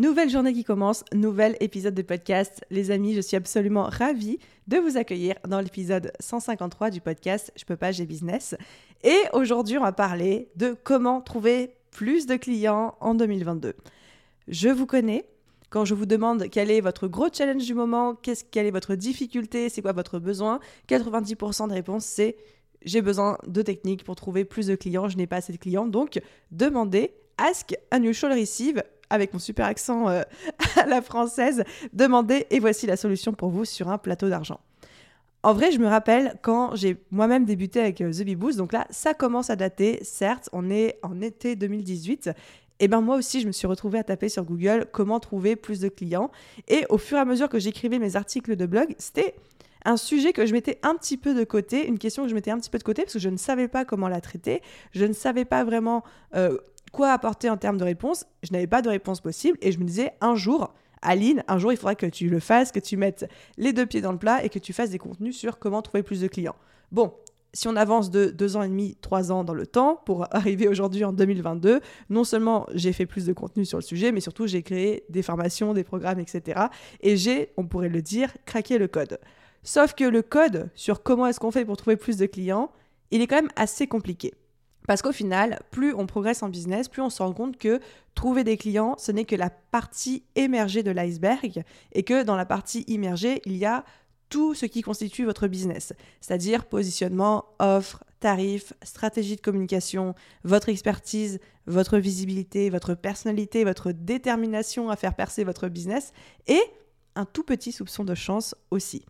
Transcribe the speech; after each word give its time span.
Nouvelle 0.00 0.30
journée 0.30 0.54
qui 0.54 0.64
commence, 0.64 1.04
nouvel 1.12 1.58
épisode 1.60 1.92
de 1.92 2.00
podcast. 2.00 2.64
Les 2.70 2.90
amis, 2.90 3.12
je 3.12 3.20
suis 3.20 3.36
absolument 3.36 3.82
ravie 3.82 4.38
de 4.66 4.78
vous 4.78 4.96
accueillir 4.96 5.34
dans 5.46 5.60
l'épisode 5.60 6.10
153 6.20 6.88
du 6.88 7.02
podcast 7.02 7.52
Je 7.54 7.66
peux 7.66 7.76
pas, 7.76 7.92
j'ai 7.92 8.06
business. 8.06 8.56
Et 9.04 9.18
aujourd'hui, 9.34 9.76
on 9.76 9.82
va 9.82 9.92
parler 9.92 10.48
de 10.56 10.74
comment 10.84 11.20
trouver 11.20 11.74
plus 11.90 12.24
de 12.24 12.36
clients 12.36 12.94
en 13.02 13.14
2022. 13.14 13.74
Je 14.48 14.70
vous 14.70 14.86
connais. 14.86 15.26
Quand 15.68 15.84
je 15.84 15.92
vous 15.92 16.06
demande 16.06 16.48
quel 16.50 16.70
est 16.70 16.80
votre 16.80 17.06
gros 17.06 17.28
challenge 17.30 17.66
du 17.66 17.74
moment, 17.74 18.14
qu'est-ce, 18.14 18.44
quelle 18.44 18.64
est 18.64 18.70
votre 18.70 18.94
difficulté, 18.94 19.68
c'est 19.68 19.82
quoi 19.82 19.92
votre 19.92 20.18
besoin, 20.18 20.60
90% 20.88 21.68
de 21.68 21.74
réponses 21.74 22.06
c'est 22.06 22.38
j'ai 22.80 23.02
besoin 23.02 23.36
de 23.46 23.60
techniques 23.60 24.04
pour 24.04 24.16
trouver 24.16 24.46
plus 24.46 24.66
de 24.66 24.76
clients, 24.76 25.10
je 25.10 25.18
n'ai 25.18 25.26
pas 25.26 25.36
assez 25.36 25.52
de 25.52 25.58
clients. 25.58 25.86
Donc, 25.86 26.22
demandez 26.52 27.12
Ask 27.36 27.76
Unusual 27.92 28.32
Receive 28.32 28.82
avec 29.10 29.32
mon 29.32 29.38
super 29.38 29.66
accent 29.66 30.08
euh, 30.08 30.22
à 30.76 30.86
la 30.86 31.02
française, 31.02 31.64
demandez 31.92 32.46
et 32.50 32.60
voici 32.60 32.86
la 32.86 32.96
solution 32.96 33.32
pour 33.32 33.50
vous 33.50 33.64
sur 33.64 33.88
un 33.88 33.98
plateau 33.98 34.28
d'argent. 34.28 34.60
En 35.42 35.54
vrai, 35.54 35.72
je 35.72 35.78
me 35.78 35.86
rappelle 35.86 36.34
quand 36.42 36.74
j'ai 36.76 36.98
moi-même 37.10 37.44
débuté 37.44 37.80
avec 37.80 38.00
euh, 38.00 38.12
The 38.12 38.24
Bee 38.24 38.36
Boost, 38.36 38.58
donc 38.58 38.72
là, 38.72 38.86
ça 38.90 39.14
commence 39.14 39.50
à 39.50 39.56
dater, 39.56 39.98
certes, 40.02 40.48
on 40.52 40.70
est 40.70 40.98
en 41.02 41.20
été 41.20 41.56
2018, 41.56 42.30
et 42.80 42.88
ben 42.88 43.00
moi 43.02 43.16
aussi, 43.16 43.40
je 43.40 43.46
me 43.46 43.52
suis 43.52 43.66
retrouvée 43.66 43.98
à 43.98 44.04
taper 44.04 44.28
sur 44.28 44.44
Google 44.44 44.86
comment 44.90 45.20
trouver 45.20 45.54
plus 45.54 45.80
de 45.80 45.88
clients. 45.88 46.30
Et 46.66 46.86
au 46.88 46.96
fur 46.96 47.18
et 47.18 47.20
à 47.20 47.26
mesure 47.26 47.50
que 47.50 47.58
j'écrivais 47.58 47.98
mes 47.98 48.16
articles 48.16 48.56
de 48.56 48.64
blog, 48.64 48.94
c'était 48.96 49.34
un 49.84 49.96
sujet 49.96 50.32
que 50.32 50.46
je 50.46 50.52
mettais 50.52 50.78
un 50.82 50.94
petit 50.94 51.16
peu 51.16 51.34
de 51.34 51.44
côté, 51.44 51.86
une 51.86 51.98
question 51.98 52.24
que 52.24 52.28
je 52.28 52.34
mettais 52.34 52.50
un 52.50 52.58
petit 52.58 52.70
peu 52.70 52.78
de 52.78 52.82
côté 52.82 53.02
parce 53.02 53.14
que 53.14 53.18
je 53.18 53.28
ne 53.28 53.36
savais 53.36 53.68
pas 53.68 53.84
comment 53.84 54.08
la 54.08 54.20
traiter, 54.20 54.62
je 54.92 55.04
ne 55.04 55.12
savais 55.12 55.44
pas 55.44 55.64
vraiment 55.64 56.02
euh, 56.34 56.58
quoi 56.92 57.12
apporter 57.12 57.50
en 57.50 57.56
termes 57.56 57.78
de 57.78 57.84
réponse, 57.84 58.26
je 58.42 58.52
n'avais 58.52 58.66
pas 58.66 58.82
de 58.82 58.88
réponse 58.88 59.20
possible 59.20 59.58
et 59.60 59.72
je 59.72 59.78
me 59.78 59.84
disais 59.84 60.12
un 60.20 60.34
jour, 60.34 60.72
Aline, 61.02 61.42
un 61.48 61.58
jour 61.58 61.72
il 61.72 61.76
faudra 61.76 61.94
que 61.94 62.06
tu 62.06 62.28
le 62.28 62.40
fasses, 62.40 62.72
que 62.72 62.80
tu 62.80 62.96
mettes 62.96 63.28
les 63.56 63.72
deux 63.72 63.86
pieds 63.86 64.00
dans 64.00 64.12
le 64.12 64.18
plat 64.18 64.44
et 64.44 64.48
que 64.48 64.58
tu 64.58 64.72
fasses 64.72 64.90
des 64.90 64.98
contenus 64.98 65.36
sur 65.36 65.58
comment 65.58 65.82
trouver 65.82 66.02
plus 66.02 66.20
de 66.20 66.28
clients. 66.28 66.56
Bon, 66.92 67.12
si 67.52 67.68
on 67.68 67.76
avance 67.76 68.10
de 68.10 68.26
deux 68.26 68.56
ans 68.56 68.62
et 68.62 68.68
demi, 68.68 68.96
trois 69.00 69.32
ans 69.32 69.44
dans 69.44 69.54
le 69.54 69.66
temps 69.66 70.00
pour 70.04 70.26
arriver 70.34 70.68
aujourd'hui 70.68 71.04
en 71.04 71.12
2022, 71.12 71.80
non 72.10 72.24
seulement 72.24 72.66
j'ai 72.74 72.92
fait 72.92 73.06
plus 73.06 73.26
de 73.26 73.32
contenu 73.32 73.64
sur 73.64 73.78
le 73.78 73.82
sujet, 73.82 74.12
mais 74.12 74.20
surtout 74.20 74.46
j'ai 74.46 74.62
créé 74.62 75.04
des 75.08 75.22
formations, 75.22 75.74
des 75.74 75.84
programmes, 75.84 76.20
etc. 76.20 76.60
Et 77.00 77.16
j'ai, 77.16 77.52
on 77.56 77.66
pourrait 77.66 77.88
le 77.88 78.02
dire, 78.02 78.32
craqué 78.46 78.78
le 78.78 78.88
code. 78.88 79.18
Sauf 79.62 79.94
que 79.94 80.04
le 80.04 80.22
code 80.22 80.70
sur 80.74 81.02
comment 81.02 81.26
est-ce 81.26 81.40
qu'on 81.40 81.50
fait 81.50 81.64
pour 81.64 81.76
trouver 81.76 81.96
plus 81.96 82.16
de 82.16 82.26
clients, 82.26 82.70
il 83.10 83.20
est 83.20 83.26
quand 83.26 83.36
même 83.36 83.50
assez 83.56 83.86
compliqué. 83.86 84.32
Parce 84.90 85.02
qu'au 85.02 85.12
final, 85.12 85.60
plus 85.70 85.94
on 85.94 86.06
progresse 86.06 86.42
en 86.42 86.48
business, 86.48 86.88
plus 86.88 87.00
on 87.00 87.10
se 87.10 87.22
rend 87.22 87.32
compte 87.32 87.56
que 87.56 87.78
trouver 88.16 88.42
des 88.42 88.56
clients, 88.56 88.96
ce 88.98 89.12
n'est 89.12 89.24
que 89.24 89.36
la 89.36 89.48
partie 89.48 90.24
émergée 90.34 90.82
de 90.82 90.90
l'iceberg 90.90 91.62
et 91.92 92.02
que 92.02 92.24
dans 92.24 92.34
la 92.34 92.44
partie 92.44 92.80
immergée, 92.88 93.40
il 93.44 93.56
y 93.56 93.64
a 93.64 93.84
tout 94.30 94.52
ce 94.52 94.66
qui 94.66 94.82
constitue 94.82 95.24
votre 95.24 95.46
business, 95.46 95.92
c'est-à-dire 96.20 96.64
positionnement, 96.64 97.44
offre, 97.60 98.02
tarifs, 98.18 98.72
stratégie 98.82 99.36
de 99.36 99.40
communication, 99.40 100.16
votre 100.42 100.70
expertise, 100.70 101.38
votre 101.66 101.98
visibilité, 101.98 102.68
votre 102.68 102.94
personnalité, 102.94 103.62
votre 103.62 103.92
détermination 103.92 104.90
à 104.90 104.96
faire 104.96 105.14
percer 105.14 105.44
votre 105.44 105.68
business 105.68 106.12
et 106.48 106.60
un 107.14 107.26
tout 107.26 107.44
petit 107.44 107.70
soupçon 107.70 108.02
de 108.02 108.16
chance 108.16 108.56
aussi. 108.72 109.04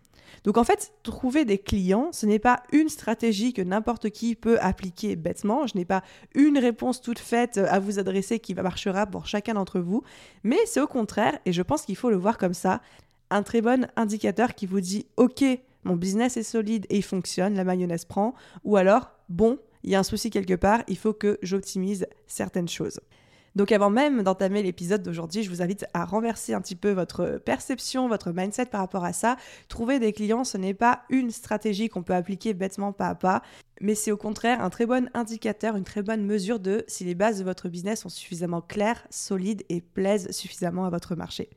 Donc 0.45 0.57
en 0.57 0.65
fait, 0.65 0.93
trouver 1.03 1.45
des 1.45 1.59
clients, 1.59 2.11
ce 2.13 2.27
n'est 2.27 2.39
pas 2.39 2.63
une 2.73 2.89
stratégie 2.89 3.53
que 3.53 3.63
n'importe 3.63 4.11
qui 4.11 4.35
peut 4.35 4.59
appliquer 4.61 5.17
bêtement. 5.17 5.67
Je 5.67 5.77
n'ai 5.77 5.85
pas 5.85 6.03
une 6.35 6.59
réponse 6.59 7.01
toute 7.01 7.19
faite 7.19 7.59
à 7.59 7.79
vous 7.79 7.99
adresser 7.99 8.39
qui 8.39 8.55
marchera 8.55 9.07
pour 9.07 9.27
chacun 9.27 9.55
d'entre 9.55 9.81
vous, 9.81 10.03
mais 10.43 10.59
c'est 10.67 10.81
au 10.81 10.87
contraire, 10.87 11.39
et 11.47 11.53
je 11.53 11.63
pense 11.63 11.83
qu'il 11.83 11.97
faut 11.97 12.11
le 12.11 12.17
voir 12.17 12.39
comme 12.39 12.55
ça, 12.55 12.81
un 13.31 13.43
très 13.43 13.61
bon 13.61 13.87
indicateur 13.97 14.55
qui 14.55 14.67
vous 14.67 14.81
dit 14.81 15.07
OK, 15.17 15.45
mon 15.85 15.97
business 15.97 16.37
est 16.37 16.43
solide 16.43 16.87
et 16.91 16.99
il 16.99 17.03
fonctionne, 17.03 17.55
la 17.55 17.65
mayonnaise 17.65 18.05
prend, 18.05 18.35
ou 18.65 18.77
alors 18.77 19.11
bon, 19.29 19.59
il 19.83 19.91
y 19.91 19.95
a 19.95 19.99
un 19.99 20.05
souci 20.05 20.31
quelque 20.31 20.55
part, 20.55 20.83
il 20.89 20.99
faut 20.99 21.15
que 21.15 21.39
j'optimise 21.43 22.07
certaines 22.27 22.69
choses. 22.69 23.01
Donc 23.57 23.73
avant 23.73 23.91
même 23.91 24.23
d'entamer 24.23 24.63
l'épisode 24.63 25.03
d'aujourd'hui, 25.03 25.43
je 25.43 25.51
vous 25.51 25.63
invite 25.63 25.87
à 25.95 26.05
renverser 26.05 26.55
un 26.55 26.61
petit 26.61 26.77
peu 26.77 26.91
votre 26.91 27.41
perception, 27.45 28.09
votre 28.09 28.31
mindset 28.33 28.67
par 28.67 28.81
rapport 28.81 29.05
à 29.05 29.13
ça. 29.13 29.37
Trouver 29.69 29.99
des 29.99 30.13
clients, 30.13 30.45
ce 30.45 30.57
n'est 30.57 30.75
pas 30.75 31.03
une 31.11 31.31
stratégie 31.31 31.89
qu'on 31.89 32.03
peut 32.03 32.15
appliquer 32.15 32.55
bêtement 32.55 32.93
pas 32.93 33.09
à 33.09 33.15
pas, 33.15 33.43
mais 33.81 33.95
c'est 33.95 34.13
au 34.13 34.17
contraire 34.17 34.63
un 34.63 34.71
très 34.71 34.87
bon 34.87 35.11
indicateur, 35.15 35.77
une 35.77 35.85
très 35.85 36.03
bonne 36.03 36.25
mesure 36.25 36.61
de 36.61 36.85
si 36.87 37.05
les 37.05 37.15
bases 37.15 37.39
de 37.39 37.45
votre 37.45 37.69
business 37.69 38.01
sont 38.01 38.09
suffisamment 38.09 38.61
claires, 38.61 39.07
solides 39.11 39.65
et 39.69 39.81
plaisent 39.81 40.31
suffisamment 40.31 40.85
à 40.85 40.91
votre 40.91 41.15
marché. 41.17 41.51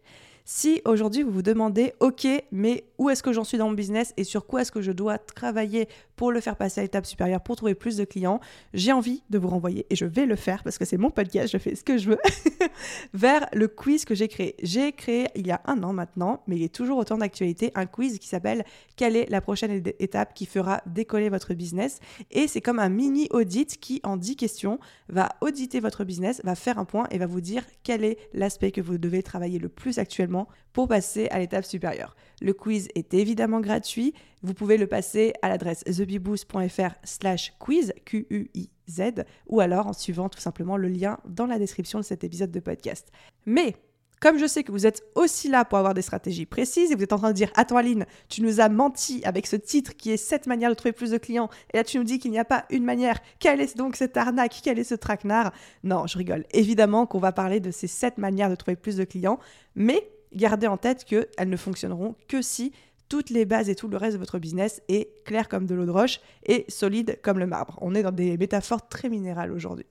Si 0.46 0.82
aujourd'hui 0.84 1.24
vous 1.24 1.32
vous 1.32 1.42
demandez, 1.42 1.94
ok, 2.02 2.28
mais 2.52 2.84
où 2.98 3.10
est-ce 3.10 3.24
que 3.24 3.32
j'en 3.32 3.46
suis 3.46 3.58
dans 3.58 3.70
mon 3.70 3.76
business 3.76 4.14
et 4.18 4.26
sur 4.26 4.46
quoi 4.46 4.62
est-ce 4.62 4.74
que 4.74 4.82
je 4.82 4.92
dois 4.92 5.18
travailler 5.18 5.88
pour 6.24 6.32
le 6.32 6.40
faire 6.40 6.56
passer 6.56 6.80
à 6.80 6.84
l'étape 6.84 7.06
supérieure, 7.06 7.42
pour 7.42 7.58
trouver 7.58 7.76
plus 7.76 7.98
de 7.98 8.06
clients, 8.06 8.40
j'ai 8.74 8.94
envie 8.94 9.24
de 9.30 9.38
vous 9.38 9.50
renvoyer, 9.50 9.86
et 9.90 9.98
je 9.98 10.06
vais 10.06 10.26
le 10.26 10.38
faire 10.38 10.64
parce 10.64 10.78
que 10.78 10.86
c'est 10.86 10.96
mon 10.96 11.10
podcast, 11.10 11.52
je 11.52 11.58
fais 11.58 11.76
ce 11.76 11.84
que 11.84 11.98
je 11.98 12.12
veux, 12.12 12.18
vers 13.14 13.46
le 13.52 13.68
quiz 13.68 14.06
que 14.06 14.16
j'ai 14.16 14.30
créé. 14.30 14.56
J'ai 14.64 14.94
créé 14.94 15.28
il 15.36 15.46
y 15.46 15.52
a 15.52 15.60
un 15.66 15.84
an 15.84 15.92
maintenant, 15.92 16.42
mais 16.48 16.56
il 16.56 16.64
est 16.64 16.74
toujours 16.74 16.98
autant 16.98 17.18
d'actualité, 17.18 17.74
un 17.76 17.86
quiz 17.86 18.20
qui 18.20 18.30
s'appelle 18.30 18.64
Quelle 18.96 19.18
est 19.18 19.30
la 19.30 19.42
prochaine 19.42 19.84
étape 20.00 20.34
qui 20.34 20.46
fera 20.46 20.82
décoller 20.86 21.28
votre 21.28 21.54
business? 21.54 22.00
Et 22.32 22.48
c'est 22.48 22.62
comme 22.62 22.80
un 22.80 22.88
mini 22.88 23.28
audit 23.32 23.78
qui, 23.78 24.00
en 24.06 24.16
10 24.16 24.38
questions, 24.38 24.80
va 25.10 25.28
auditer 25.42 25.82
votre 25.82 26.06
business, 26.06 26.40
va 26.46 26.56
faire 26.56 26.80
un 26.80 26.86
point 26.86 27.06
et 27.12 27.18
va 27.18 27.26
vous 27.26 27.42
dire 27.42 27.66
quel 27.84 28.06
est 28.06 28.18
l'aspect 28.32 28.72
que 28.72 28.80
vous 28.80 28.98
devez 28.98 29.24
travailler 29.24 29.60
le 29.60 29.68
plus 29.68 30.00
actuellement 30.00 30.48
pour 30.72 30.88
passer 30.88 31.28
à 31.32 31.40
l'étape 31.40 31.66
supérieure. 31.66 32.16
Le 32.42 32.54
quiz 32.54 32.88
est 32.96 33.14
évidemment 33.14 33.60
gratuit. 33.60 34.14
Vous 34.44 34.54
pouvez 34.54 34.78
le 34.78 34.88
passer 34.88 35.32
à 35.42 35.48
l'adresse 35.48 35.86
thebiboost.fr 35.86 36.96
slash 37.06 37.54
quiz, 37.60 37.94
Q-U-I-Z, 38.04 39.02
ou 39.48 39.62
alors 39.62 39.88
en 39.88 39.94
suivant 39.94 40.28
tout 40.28 40.42
simplement 40.42 40.76
le 40.76 40.90
lien 40.90 41.18
dans 41.26 41.46
la 41.46 41.58
description 41.58 41.98
de 41.98 42.04
cet 42.04 42.26
épisode 42.26 42.52
de 42.52 42.60
podcast. 42.60 43.08
Mais 43.46 43.74
comme 44.20 44.38
je 44.38 44.46
sais 44.46 44.64
que 44.64 44.74
vous 44.74 44.86
êtes 44.86 45.02
aussi 45.16 45.48
là 45.48 45.64
pour 45.64 45.78
avoir 45.78 45.94
des 45.94 46.02
stratégies 46.02 46.46
précises 46.46 46.92
et 46.92 46.96
vous 46.96 47.04
êtes 47.04 47.14
en 47.14 47.20
train 47.20 47.30
de 47.30 47.36
dire 47.36 47.52
Attends 47.56 47.78
Aline, 47.78 48.06
tu 48.28 48.42
nous 48.42 48.60
as 48.60 48.68
menti 48.68 49.22
avec 49.24 49.48
ce 49.48 49.56
titre 49.56 49.96
qui 49.96 50.12
est 50.12 50.18
cette 50.18 50.46
manière 50.46 50.70
de 50.70 50.76
trouver 50.76 50.92
plus 50.92 51.12
de 51.12 51.18
clients 51.18 51.50
et 51.74 51.78
là 51.78 51.86
tu 51.86 51.98
nous 51.98 52.04
dis 52.04 52.20
qu'il 52.20 52.32
n'y 52.32 52.40
a 52.40 52.46
pas 52.46 52.66
une 52.70 52.84
manière. 52.84 53.20
Quelle 53.40 53.62
est 53.62 53.78
donc 53.78 53.96
cette 53.96 54.18
arnaque? 54.18 54.60
Quel 54.62 54.78
est 54.78 54.84
ce 54.84 54.96
traquenard? 54.96 55.54
Non, 55.84 56.06
je 56.06 56.18
rigole. 56.18 56.46
Évidemment 56.52 57.06
qu'on 57.06 57.20
va 57.20 57.32
parler 57.32 57.62
de 57.62 57.72
ces 57.72 57.88
sept 57.88 58.18
manières 58.18 58.50
de 58.50 58.56
trouver 58.56 58.76
plus 58.76 58.98
de 58.98 59.06
clients, 59.06 59.40
mais 59.76 60.10
gardez 60.34 60.68
en 60.68 60.78
tête 60.78 61.06
qu'elles 61.06 61.50
ne 61.50 61.58
fonctionneront 61.58 62.16
que 62.28 62.42
si 62.42 62.72
toutes 63.10 63.30
les 63.30 63.46
bases 63.46 63.70
et 63.70 63.76
tout 63.76 63.88
le 63.88 63.98
reste 63.98 64.14
de 64.14 64.20
votre 64.20 64.40
business 64.40 64.82
est 64.88 65.24
clair 65.24 65.48
comme 65.50 65.66
de 65.66 65.76
l'eau 65.76 65.86
de 65.86 65.92
roche 65.92 66.20
et 66.46 66.66
solide 66.68 67.20
comme 67.22 67.40
le 67.40 67.48
marbre. 67.48 67.78
On 67.82 67.96
est 67.96 68.04
dans 68.04 68.12
des 68.12 68.38
métaphores 68.38 68.88
très 68.88 69.10
minérales 69.10 69.52
aujourd'hui. 69.52 69.86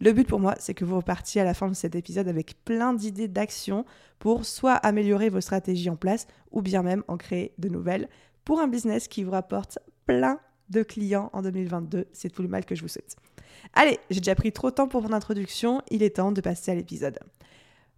Le 0.00 0.12
but 0.12 0.28
pour 0.28 0.38
moi, 0.38 0.54
c'est 0.58 0.74
que 0.74 0.84
vous 0.84 0.96
repartiez 0.96 1.40
à 1.40 1.44
la 1.44 1.54
fin 1.54 1.68
de 1.68 1.74
cet 1.74 1.96
épisode 1.96 2.28
avec 2.28 2.64
plein 2.64 2.94
d'idées 2.94 3.26
d'action 3.26 3.84
pour 4.20 4.44
soit 4.44 4.74
améliorer 4.74 5.28
vos 5.28 5.40
stratégies 5.40 5.90
en 5.90 5.96
place 5.96 6.26
ou 6.52 6.62
bien 6.62 6.82
même 6.82 7.02
en 7.08 7.16
créer 7.16 7.52
de 7.58 7.68
nouvelles 7.68 8.08
pour 8.44 8.60
un 8.60 8.68
business 8.68 9.08
qui 9.08 9.24
vous 9.24 9.32
rapporte 9.32 9.78
plein 10.06 10.38
de 10.70 10.82
clients 10.82 11.30
en 11.32 11.42
2022. 11.42 12.06
C'est 12.12 12.30
tout 12.30 12.42
le 12.42 12.48
mal 12.48 12.64
que 12.64 12.74
je 12.74 12.82
vous 12.82 12.88
souhaite. 12.88 13.16
Allez, 13.74 13.98
j'ai 14.10 14.20
déjà 14.20 14.34
pris 14.34 14.52
trop 14.52 14.70
de 14.70 14.74
temps 14.74 14.88
pour 14.88 15.02
mon 15.02 15.12
introduction, 15.12 15.82
il 15.90 16.02
est 16.02 16.16
temps 16.16 16.32
de 16.32 16.40
passer 16.40 16.70
à 16.70 16.74
l'épisode. 16.74 17.18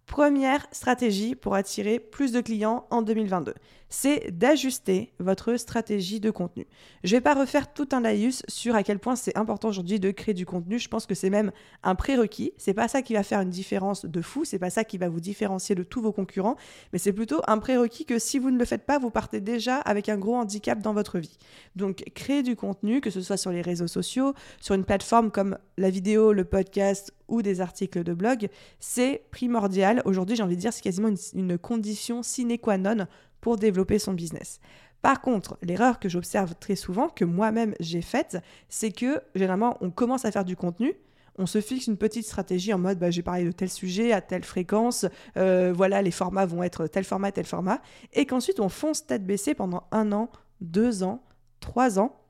Première 0.05 0.67
stratégie 0.71 1.35
pour 1.35 1.55
attirer 1.55 1.99
plus 1.99 2.31
de 2.31 2.41
clients 2.41 2.85
en 2.89 3.01
2022, 3.01 3.53
c'est 3.91 4.31
d'ajuster 4.31 5.11
votre 5.19 5.57
stratégie 5.57 6.21
de 6.21 6.31
contenu. 6.31 6.65
Je 7.03 7.13
ne 7.13 7.17
vais 7.17 7.21
pas 7.21 7.35
refaire 7.35 7.71
tout 7.71 7.89
un 7.91 7.99
laïus 7.99 8.41
sur 8.47 8.73
à 8.73 8.83
quel 8.83 8.99
point 8.99 9.17
c'est 9.17 9.37
important 9.37 9.67
aujourd'hui 9.67 9.99
de 9.99 10.11
créer 10.11 10.33
du 10.33 10.45
contenu. 10.45 10.79
Je 10.79 10.87
pense 10.87 11.05
que 11.05 11.13
c'est 11.13 11.29
même 11.29 11.51
un 11.83 11.93
prérequis. 11.93 12.53
C'est 12.57 12.73
pas 12.73 12.87
ça 12.87 13.01
qui 13.01 13.13
va 13.13 13.21
faire 13.21 13.41
une 13.41 13.49
différence 13.49 14.05
de 14.05 14.21
fou. 14.21 14.45
C'est 14.45 14.59
pas 14.59 14.69
ça 14.69 14.85
qui 14.85 14.97
va 14.97 15.09
vous 15.09 15.19
différencier 15.19 15.75
de 15.75 15.83
tous 15.83 16.01
vos 16.01 16.13
concurrents. 16.13 16.55
Mais 16.93 16.99
c'est 16.99 17.11
plutôt 17.11 17.41
un 17.47 17.57
prérequis 17.59 18.05
que 18.05 18.17
si 18.17 18.39
vous 18.39 18.49
ne 18.49 18.57
le 18.57 18.63
faites 18.63 18.85
pas, 18.85 18.97
vous 18.97 19.11
partez 19.11 19.41
déjà 19.41 19.75
avec 19.77 20.07
un 20.07 20.17
gros 20.17 20.35
handicap 20.35 20.79
dans 20.79 20.93
votre 20.93 21.19
vie. 21.19 21.37
Donc 21.75 22.05
créer 22.15 22.43
du 22.43 22.55
contenu, 22.55 23.01
que 23.01 23.09
ce 23.09 23.21
soit 23.21 23.37
sur 23.37 23.51
les 23.51 23.61
réseaux 23.61 23.87
sociaux, 23.87 24.33
sur 24.61 24.73
une 24.73 24.85
plateforme 24.85 25.31
comme 25.31 25.57
la 25.77 25.89
vidéo, 25.89 26.31
le 26.31 26.45
podcast 26.45 27.13
ou 27.27 27.41
des 27.41 27.59
articles 27.59 28.03
de 28.03 28.13
blog, 28.13 28.47
c'est 28.79 29.23
primordial. 29.31 30.01
Aujourd'hui, 30.05 30.35
j'ai 30.37 30.43
envie 30.43 30.55
de 30.55 30.61
dire, 30.61 30.73
c'est 30.73 30.81
quasiment 30.81 31.07
une, 31.07 31.17
une 31.33 31.57
condition 31.57 32.23
sine 32.23 32.57
qua 32.57 32.77
non 32.77 33.07
pour 33.41 33.57
développer 33.57 33.99
son 33.99 34.13
business. 34.13 34.59
Par 35.01 35.21
contre, 35.21 35.57
l'erreur 35.63 35.99
que 35.99 36.09
j'observe 36.09 36.53
très 36.59 36.75
souvent, 36.75 37.09
que 37.09 37.25
moi-même 37.25 37.73
j'ai 37.79 38.01
faite, 38.01 38.37
c'est 38.69 38.91
que 38.91 39.21
généralement 39.35 39.77
on 39.81 39.89
commence 39.89 40.25
à 40.25 40.31
faire 40.31 40.45
du 40.45 40.55
contenu, 40.55 40.93
on 41.37 41.45
se 41.45 41.59
fixe 41.59 41.87
une 41.87 41.97
petite 41.97 42.25
stratégie 42.25 42.73
en 42.73 42.77
mode 42.77 42.99
bah, 42.99 43.09
j'ai 43.09 43.23
parlé 43.23 43.45
de 43.45 43.51
tel 43.51 43.69
sujet 43.69 44.11
à 44.11 44.21
telle 44.21 44.43
fréquence, 44.43 45.05
euh, 45.37 45.73
voilà, 45.75 46.01
les 46.01 46.11
formats 46.11 46.45
vont 46.45 46.61
être 46.61 46.87
tel 46.87 47.03
format, 47.03 47.31
tel 47.31 47.45
format, 47.45 47.81
et 48.13 48.25
qu'ensuite 48.25 48.59
on 48.59 48.69
fonce 48.69 49.07
tête 49.07 49.25
baissée 49.25 49.55
pendant 49.55 49.87
un 49.91 50.11
an, 50.11 50.29
deux 50.59 51.03
ans, 51.03 51.23
trois 51.59 51.99
ans, 51.99 52.20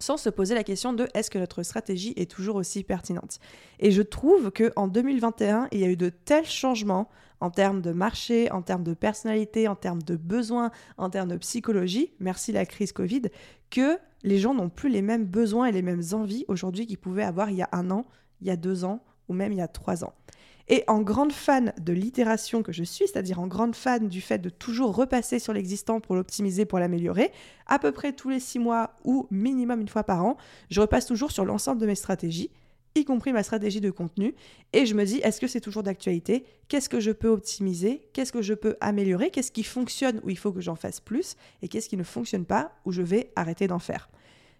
sans 0.00 0.16
se 0.16 0.30
poser 0.30 0.54
la 0.54 0.64
question 0.64 0.92
de 0.92 1.06
est-ce 1.14 1.30
que 1.30 1.38
notre 1.38 1.62
stratégie 1.62 2.14
est 2.16 2.30
toujours 2.30 2.56
aussi 2.56 2.82
pertinente. 2.82 3.38
Et 3.78 3.90
je 3.90 4.02
trouve 4.02 4.50
que 4.50 4.72
en 4.74 4.88
2021, 4.88 5.68
il 5.70 5.80
y 5.80 5.84
a 5.84 5.88
eu 5.88 5.96
de 5.96 6.08
tels 6.08 6.46
changements 6.46 7.08
en 7.40 7.50
termes 7.50 7.80
de 7.80 7.92
marché, 7.92 8.50
en 8.50 8.62
termes 8.62 8.82
de 8.82 8.94
personnalité, 8.94 9.68
en 9.68 9.76
termes 9.76 10.02
de 10.02 10.16
besoins, 10.16 10.70
en 10.98 11.08
termes 11.08 11.30
de 11.30 11.36
psychologie, 11.36 12.12
merci 12.18 12.52
la 12.52 12.66
crise 12.66 12.92
Covid, 12.92 13.22
que 13.70 13.98
les 14.22 14.38
gens 14.38 14.54
n'ont 14.54 14.68
plus 14.68 14.90
les 14.90 15.02
mêmes 15.02 15.24
besoins 15.24 15.66
et 15.66 15.72
les 15.72 15.82
mêmes 15.82 16.02
envies 16.12 16.44
aujourd'hui 16.48 16.86
qu'ils 16.86 16.98
pouvaient 16.98 17.22
avoir 17.22 17.50
il 17.50 17.56
y 17.56 17.62
a 17.62 17.68
un 17.72 17.90
an, 17.90 18.06
il 18.40 18.48
y 18.48 18.50
a 18.50 18.56
deux 18.56 18.84
ans 18.84 19.02
ou 19.28 19.32
même 19.32 19.52
il 19.52 19.58
y 19.58 19.62
a 19.62 19.68
trois 19.68 20.04
ans. 20.04 20.12
Et 20.72 20.84
en 20.86 21.00
grande 21.00 21.32
fan 21.32 21.72
de 21.80 21.92
l'itération 21.92 22.62
que 22.62 22.70
je 22.70 22.84
suis, 22.84 23.08
c'est-à-dire 23.08 23.40
en 23.40 23.48
grande 23.48 23.74
fan 23.74 24.08
du 24.08 24.20
fait 24.20 24.38
de 24.38 24.50
toujours 24.50 24.94
repasser 24.94 25.40
sur 25.40 25.52
l'existant 25.52 26.00
pour 26.00 26.14
l'optimiser, 26.14 26.64
pour 26.64 26.78
l'améliorer, 26.78 27.32
à 27.66 27.80
peu 27.80 27.90
près 27.90 28.12
tous 28.12 28.30
les 28.30 28.38
six 28.38 28.60
mois 28.60 28.94
ou 29.04 29.26
minimum 29.32 29.80
une 29.80 29.88
fois 29.88 30.04
par 30.04 30.24
an, 30.24 30.36
je 30.70 30.80
repasse 30.80 31.06
toujours 31.06 31.32
sur 31.32 31.44
l'ensemble 31.44 31.80
de 31.80 31.86
mes 31.86 31.96
stratégies, 31.96 32.50
y 32.94 33.04
compris 33.04 33.32
ma 33.32 33.42
stratégie 33.42 33.80
de 33.80 33.90
contenu, 33.90 34.36
et 34.72 34.86
je 34.86 34.94
me 34.94 35.04
dis, 35.04 35.16
est-ce 35.18 35.40
que 35.40 35.48
c'est 35.48 35.60
toujours 35.60 35.82
d'actualité? 35.82 36.44
Qu'est-ce 36.68 36.88
que 36.88 37.00
je 37.00 37.10
peux 37.10 37.28
optimiser? 37.28 38.06
Qu'est-ce 38.12 38.32
que 38.32 38.42
je 38.42 38.54
peux 38.54 38.76
améliorer? 38.80 39.30
Qu'est-ce 39.30 39.50
qui 39.50 39.64
fonctionne 39.64 40.20
où 40.22 40.30
il 40.30 40.38
faut 40.38 40.52
que 40.52 40.60
j'en 40.60 40.76
fasse 40.76 41.00
plus? 41.00 41.34
Et 41.62 41.68
qu'est-ce 41.68 41.88
qui 41.88 41.96
ne 41.96 42.04
fonctionne 42.04 42.44
pas 42.44 42.72
où 42.84 42.92
je 42.92 43.02
vais 43.02 43.32
arrêter 43.34 43.66
d'en 43.66 43.80
faire? 43.80 44.08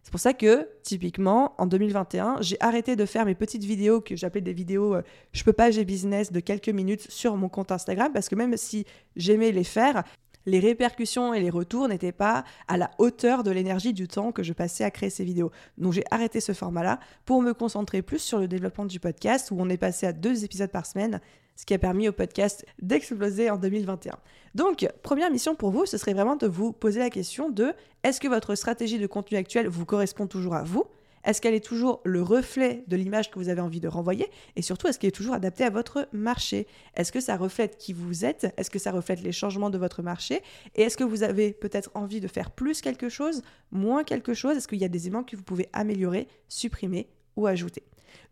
C'est 0.02 0.11
pour 0.11 0.20
ça 0.20 0.32
que, 0.32 0.69
typiquement, 0.82 1.55
en 1.58 1.67
2021, 1.67 2.38
j'ai 2.41 2.56
arrêté 2.61 2.97
de 2.97 3.05
faire 3.05 3.25
mes 3.26 3.35
petites 3.35 3.64
vidéos 3.64 4.00
que 4.00 4.17
j'appelais 4.17 4.41
des 4.41 4.52
vidéos 4.52 4.94
euh, 4.94 5.02
je 5.32 5.44
peux 5.44 5.52
pas, 5.52 5.70
j'ai 5.70 5.85
business 5.85 6.32
de 6.32 6.41
quelques 6.41 6.69
minutes 6.69 7.11
sur 7.11 7.37
mon 7.37 7.49
compte 7.49 7.70
Instagram, 7.70 8.12
parce 8.12 8.29
que 8.29 8.35
même 8.35 8.56
si 8.56 8.87
j'aimais 9.17 9.52
les 9.52 9.64
faire, 9.64 10.05
les 10.47 10.58
répercussions 10.58 11.35
et 11.35 11.41
les 11.41 11.50
retours 11.50 11.87
n'étaient 11.88 12.12
pas 12.12 12.44
à 12.67 12.76
la 12.76 12.91
hauteur 12.99 13.43
de 13.43 13.50
l'énergie 13.50 13.93
du 13.93 14.08
temps 14.08 14.32
que 14.32 14.43
je 14.43 14.52
passais 14.52 14.85
à 14.85 14.91
créer 14.91 15.11
ces 15.11 15.25
vidéos. 15.25 15.50
Donc 15.76 15.93
j'ai 15.93 16.05
arrêté 16.11 16.41
ce 16.41 16.53
format-là 16.53 16.99
pour 17.26 17.43
me 17.43 17.53
concentrer 17.53 18.00
plus 18.00 18.20
sur 18.20 18.38
le 18.38 18.49
développement 18.49 18.87
du 18.87 19.00
podcast, 19.00 19.50
où 19.50 19.56
on 19.58 19.69
est 19.69 19.76
passé 19.76 20.06
à 20.06 20.12
deux 20.12 20.44
épisodes 20.44 20.70
par 20.70 20.87
semaine, 20.87 21.20
ce 21.60 21.66
qui 21.66 21.74
a 21.74 21.78
permis 21.78 22.08
au 22.08 22.12
podcast 22.12 22.64
d'exploser 22.80 23.50
en 23.50 23.58
2021. 23.58 24.14
Donc, 24.54 24.88
première 25.02 25.30
mission 25.30 25.54
pour 25.54 25.70
vous, 25.70 25.84
ce 25.84 25.98
serait 25.98 26.14
vraiment 26.14 26.36
de 26.36 26.46
vous 26.46 26.72
poser 26.72 27.00
la 27.00 27.10
question 27.10 27.50
de 27.50 27.74
est-ce 28.02 28.18
que 28.18 28.28
votre 28.28 28.54
stratégie 28.54 28.98
de 28.98 29.06
contenu 29.06 29.36
actuelle 29.36 29.68
vous 29.68 29.84
correspond 29.84 30.26
toujours 30.26 30.54
à 30.54 30.62
vous? 30.62 30.84
Est-ce 31.22 31.42
qu'elle 31.42 31.52
est 31.52 31.62
toujours 31.62 32.00
le 32.06 32.22
reflet 32.22 32.82
de 32.86 32.96
l'image 32.96 33.30
que 33.30 33.38
vous 33.38 33.50
avez 33.50 33.60
envie 33.60 33.78
de 33.78 33.88
renvoyer? 33.88 34.30
Et 34.56 34.62
surtout, 34.62 34.86
est-ce 34.86 34.98
qu'elle 34.98 35.08
est 35.08 35.12
toujours 35.12 35.34
adaptée 35.34 35.64
à 35.64 35.68
votre 35.68 36.08
marché? 36.14 36.66
Est-ce 36.96 37.12
que 37.12 37.20
ça 37.20 37.36
reflète 37.36 37.76
qui 37.76 37.92
vous 37.92 38.24
êtes? 38.24 38.54
Est-ce 38.56 38.70
que 38.70 38.78
ça 38.78 38.90
reflète 38.90 39.20
les 39.20 39.30
changements 39.30 39.68
de 39.68 39.76
votre 39.76 40.00
marché? 40.00 40.40
Et 40.76 40.80
est-ce 40.80 40.96
que 40.96 41.04
vous 41.04 41.22
avez 41.22 41.52
peut-être 41.52 41.90
envie 41.92 42.20
de 42.20 42.28
faire 42.28 42.52
plus 42.52 42.80
quelque 42.80 43.10
chose, 43.10 43.42
moins 43.70 44.02
quelque 44.02 44.32
chose? 44.32 44.56
Est-ce 44.56 44.66
qu'il 44.66 44.80
y 44.80 44.84
a 44.86 44.88
des 44.88 45.08
éléments 45.08 45.24
que 45.24 45.36
vous 45.36 45.42
pouvez 45.42 45.68
améliorer, 45.74 46.26
supprimer 46.48 47.10
ou 47.36 47.46
ajouter? 47.46 47.82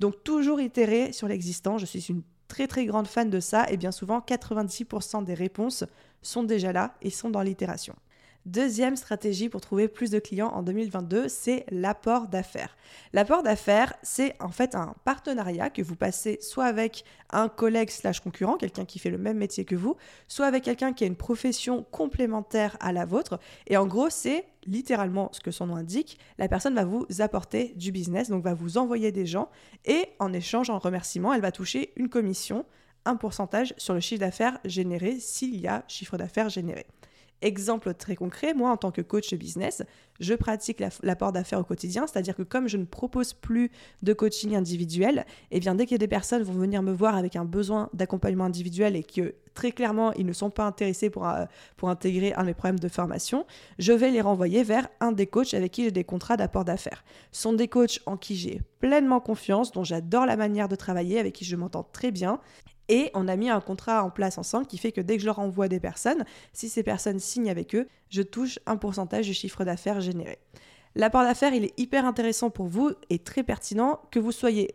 Donc, 0.00 0.24
toujours 0.24 0.62
itérer 0.62 1.12
sur 1.12 1.28
l'existant. 1.28 1.76
Je 1.76 1.84
suis 1.84 2.06
une 2.08 2.22
très 2.48 2.66
très 2.66 2.86
grande 2.86 3.06
fan 3.06 3.30
de 3.30 3.40
ça 3.40 3.70
et 3.70 3.76
bien 3.76 3.92
souvent 3.92 4.20
96% 4.20 5.24
des 5.24 5.34
réponses 5.34 5.84
sont 6.22 6.42
déjà 6.42 6.72
là 6.72 6.94
et 7.02 7.10
sont 7.10 7.30
dans 7.30 7.42
l'itération. 7.42 7.94
Deuxième 8.48 8.96
stratégie 8.96 9.50
pour 9.50 9.60
trouver 9.60 9.88
plus 9.88 10.08
de 10.10 10.18
clients 10.18 10.48
en 10.48 10.62
2022, 10.62 11.28
c'est 11.28 11.66
l'apport 11.70 12.28
d'affaires. 12.28 12.78
L'apport 13.12 13.42
d'affaires, 13.42 13.92
c'est 14.02 14.34
en 14.40 14.48
fait 14.48 14.74
un 14.74 14.94
partenariat 15.04 15.68
que 15.68 15.82
vous 15.82 15.96
passez 15.96 16.38
soit 16.40 16.64
avec 16.64 17.04
un 17.28 17.50
collègue 17.50 17.90
slash 17.90 18.20
concurrent, 18.20 18.56
quelqu'un 18.56 18.86
qui 18.86 18.98
fait 19.00 19.10
le 19.10 19.18
même 19.18 19.36
métier 19.36 19.66
que 19.66 19.76
vous, 19.76 19.96
soit 20.28 20.46
avec 20.46 20.64
quelqu'un 20.64 20.94
qui 20.94 21.04
a 21.04 21.06
une 21.06 21.14
profession 21.14 21.84
complémentaire 21.90 22.78
à 22.80 22.94
la 22.94 23.04
vôtre. 23.04 23.38
Et 23.66 23.76
en 23.76 23.86
gros, 23.86 24.08
c'est 24.08 24.46
littéralement 24.64 25.28
ce 25.32 25.40
que 25.40 25.50
son 25.50 25.66
nom 25.66 25.76
indique, 25.76 26.18
la 26.38 26.48
personne 26.48 26.74
va 26.74 26.86
vous 26.86 27.06
apporter 27.18 27.74
du 27.76 27.92
business, 27.92 28.30
donc 28.30 28.42
va 28.44 28.54
vous 28.54 28.78
envoyer 28.78 29.12
des 29.12 29.26
gens, 29.26 29.50
et 29.84 30.06
en 30.20 30.32
échange, 30.32 30.70
en 30.70 30.78
remerciement, 30.78 31.34
elle 31.34 31.42
va 31.42 31.52
toucher 31.52 31.92
une 31.96 32.08
commission, 32.08 32.64
un 33.04 33.16
pourcentage 33.16 33.74
sur 33.76 33.92
le 33.92 34.00
chiffre 34.00 34.20
d'affaires 34.20 34.58
généré 34.64 35.20
s'il 35.20 35.60
y 35.60 35.68
a 35.68 35.84
chiffre 35.86 36.16
d'affaires 36.16 36.48
généré. 36.48 36.86
Exemple 37.40 37.94
très 37.94 38.16
concret, 38.16 38.52
moi 38.52 38.70
en 38.70 38.76
tant 38.76 38.90
que 38.90 39.00
coach 39.00 39.32
business, 39.34 39.82
je 40.18 40.34
pratique 40.34 40.82
l'apport 41.02 41.30
d'affaires 41.30 41.60
au 41.60 41.64
quotidien, 41.64 42.06
c'est-à-dire 42.06 42.34
que 42.34 42.42
comme 42.42 42.66
je 42.66 42.76
ne 42.76 42.84
propose 42.84 43.32
plus 43.32 43.70
de 44.02 44.12
coaching 44.12 44.56
individuel, 44.56 45.24
et 45.52 45.58
eh 45.58 45.60
bien 45.60 45.76
dès 45.76 45.86
que 45.86 45.94
des 45.94 46.08
personnes 46.08 46.42
vont 46.42 46.54
venir 46.54 46.82
me 46.82 46.92
voir 46.92 47.14
avec 47.14 47.36
un 47.36 47.44
besoin 47.44 47.90
d'accompagnement 47.94 48.44
individuel 48.44 48.96
et 48.96 49.04
que 49.04 49.36
très 49.54 49.70
clairement 49.70 50.12
ils 50.14 50.26
ne 50.26 50.32
sont 50.32 50.50
pas 50.50 50.64
intéressés 50.64 51.10
pour, 51.10 51.28
euh, 51.28 51.44
pour 51.76 51.90
intégrer 51.90 52.34
un 52.34 52.42
de 52.42 52.46
mes 52.46 52.54
programmes 52.54 52.80
de 52.80 52.88
formation, 52.88 53.46
je 53.78 53.92
vais 53.92 54.10
les 54.10 54.20
renvoyer 54.20 54.64
vers 54.64 54.88
un 54.98 55.12
des 55.12 55.28
coachs 55.28 55.54
avec 55.54 55.70
qui 55.70 55.84
j'ai 55.84 55.92
des 55.92 56.04
contrats 56.04 56.36
d'apport 56.36 56.64
d'affaires. 56.64 57.04
Ce 57.30 57.42
sont 57.42 57.52
des 57.52 57.68
coachs 57.68 58.00
en 58.06 58.16
qui 58.16 58.34
j'ai 58.34 58.62
pleinement 58.80 59.20
confiance, 59.20 59.70
dont 59.70 59.84
j'adore 59.84 60.26
la 60.26 60.36
manière 60.36 60.68
de 60.68 60.74
travailler, 60.74 61.20
avec 61.20 61.34
qui 61.34 61.44
je 61.44 61.54
m'entends 61.54 61.84
très 61.84 62.10
bien 62.10 62.40
et 62.88 63.10
on 63.14 63.28
a 63.28 63.36
mis 63.36 63.50
un 63.50 63.60
contrat 63.60 64.02
en 64.02 64.10
place 64.10 64.38
ensemble 64.38 64.66
qui 64.66 64.78
fait 64.78 64.92
que 64.92 65.00
dès 65.00 65.16
que 65.16 65.20
je 65.20 65.26
leur 65.26 65.38
envoie 65.38 65.68
des 65.68 65.80
personnes, 65.80 66.24
si 66.52 66.68
ces 66.68 66.82
personnes 66.82 67.20
signent 67.20 67.50
avec 67.50 67.74
eux, 67.74 67.86
je 68.10 68.22
touche 68.22 68.58
un 68.66 68.76
pourcentage 68.76 69.26
du 69.26 69.34
chiffre 69.34 69.64
d'affaires 69.64 70.00
généré. 70.00 70.38
L'apport 70.94 71.22
d'affaires, 71.22 71.54
il 71.54 71.64
est 71.64 71.78
hyper 71.78 72.04
intéressant 72.04 72.50
pour 72.50 72.66
vous 72.66 72.92
et 73.10 73.18
très 73.18 73.42
pertinent 73.42 74.00
que 74.10 74.18
vous 74.18 74.32
soyez 74.32 74.74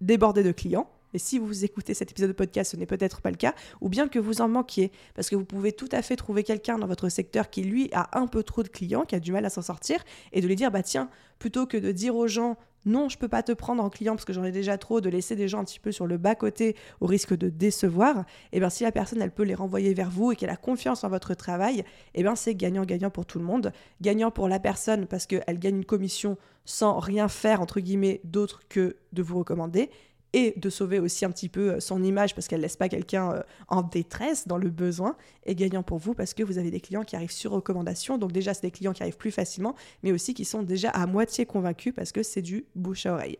débordé 0.00 0.42
de 0.42 0.52
clients. 0.52 0.88
Et 1.14 1.18
si 1.18 1.38
vous 1.38 1.64
écoutez 1.64 1.94
cet 1.94 2.10
épisode 2.10 2.30
de 2.30 2.34
podcast, 2.34 2.72
ce 2.72 2.76
n'est 2.76 2.86
peut-être 2.86 3.20
pas 3.20 3.30
le 3.30 3.36
cas, 3.36 3.54
ou 3.80 3.88
bien 3.88 4.08
que 4.08 4.18
vous 4.18 4.40
en 4.40 4.48
manquiez, 4.48 4.90
parce 5.14 5.30
que 5.30 5.36
vous 5.36 5.44
pouvez 5.44 5.72
tout 5.72 5.88
à 5.92 6.02
fait 6.02 6.16
trouver 6.16 6.42
quelqu'un 6.42 6.76
dans 6.76 6.88
votre 6.88 7.08
secteur 7.08 7.50
qui, 7.50 7.62
lui, 7.62 7.88
a 7.92 8.18
un 8.18 8.26
peu 8.26 8.42
trop 8.42 8.64
de 8.64 8.68
clients, 8.68 9.04
qui 9.04 9.14
a 9.14 9.20
du 9.20 9.30
mal 9.30 9.44
à 9.44 9.50
s'en 9.50 9.62
sortir, 9.62 10.04
et 10.32 10.40
de 10.40 10.46
lui 10.48 10.56
dire, 10.56 10.72
bah 10.72 10.82
tiens, 10.82 11.08
plutôt 11.38 11.66
que 11.66 11.76
de 11.76 11.92
dire 11.92 12.16
aux 12.16 12.26
gens, 12.26 12.56
non, 12.86 13.08
je 13.08 13.18
peux 13.18 13.28
pas 13.28 13.42
te 13.42 13.52
prendre 13.52 13.82
en 13.82 13.90
client 13.90 14.14
parce 14.14 14.24
que 14.24 14.32
j'en 14.32 14.44
ai 14.44 14.52
déjà 14.52 14.78
trop, 14.78 15.00
de 15.00 15.08
laisser 15.08 15.36
des 15.36 15.48
gens 15.48 15.60
un 15.60 15.64
petit 15.64 15.80
peu 15.80 15.92
sur 15.92 16.06
le 16.06 16.18
bas-côté 16.18 16.76
au 17.00 17.06
risque 17.06 17.34
de 17.34 17.48
décevoir, 17.48 18.24
eh 18.52 18.60
bien 18.60 18.70
si 18.70 18.84
la 18.84 18.92
personne 18.92 19.22
elle 19.22 19.30
peut 19.30 19.42
les 19.42 19.54
renvoyer 19.54 19.94
vers 19.94 20.10
vous 20.10 20.32
et 20.32 20.36
qu'elle 20.36 20.50
a 20.50 20.56
confiance 20.56 21.04
en 21.04 21.08
votre 21.08 21.34
travail, 21.34 21.84
eh 22.14 22.22
bien 22.22 22.34
c'est 22.34 22.54
gagnant-gagnant 22.54 23.10
pour 23.10 23.26
tout 23.26 23.38
le 23.38 23.44
monde. 23.44 23.72
Gagnant 24.00 24.30
pour 24.30 24.48
la 24.48 24.60
personne 24.60 25.06
parce 25.06 25.26
qu'elle 25.26 25.58
gagne 25.58 25.76
une 25.76 25.84
commission 25.84 26.36
sans 26.64 26.98
rien 26.98 27.28
faire 27.28 27.60
entre 27.60 27.80
guillemets 27.80 28.20
d'autre 28.24 28.62
que 28.68 28.96
de 29.12 29.22
vous 29.22 29.38
recommander 29.38 29.90
et 30.34 30.52
de 30.56 30.68
sauver 30.68 30.98
aussi 30.98 31.24
un 31.24 31.30
petit 31.30 31.48
peu 31.48 31.70
euh, 31.70 31.80
son 31.80 32.02
image 32.02 32.34
parce 32.34 32.48
qu'elle 32.48 32.60
laisse 32.60 32.76
pas 32.76 32.90
quelqu'un 32.90 33.32
euh, 33.32 33.42
en 33.68 33.82
détresse 33.82 34.46
dans 34.46 34.58
le 34.58 34.68
besoin 34.68 35.16
et 35.46 35.54
gagnant 35.54 35.82
pour 35.82 35.98
vous 35.98 36.12
parce 36.12 36.34
que 36.34 36.42
vous 36.42 36.58
avez 36.58 36.70
des 36.70 36.80
clients 36.80 37.04
qui 37.04 37.16
arrivent 37.16 37.30
sur 37.30 37.52
recommandation 37.52 38.18
donc 38.18 38.32
déjà 38.32 38.52
c'est 38.52 38.62
des 38.62 38.72
clients 38.72 38.92
qui 38.92 39.02
arrivent 39.02 39.16
plus 39.16 39.30
facilement 39.30 39.74
mais 40.02 40.12
aussi 40.12 40.34
qui 40.34 40.44
sont 40.44 40.62
déjà 40.62 40.90
à 40.90 41.06
moitié 41.06 41.46
convaincus 41.46 41.94
parce 41.94 42.10
que 42.12 42.22
c'est 42.22 42.42
du 42.42 42.66
bouche 42.74 43.06
à 43.06 43.14
oreille. 43.14 43.38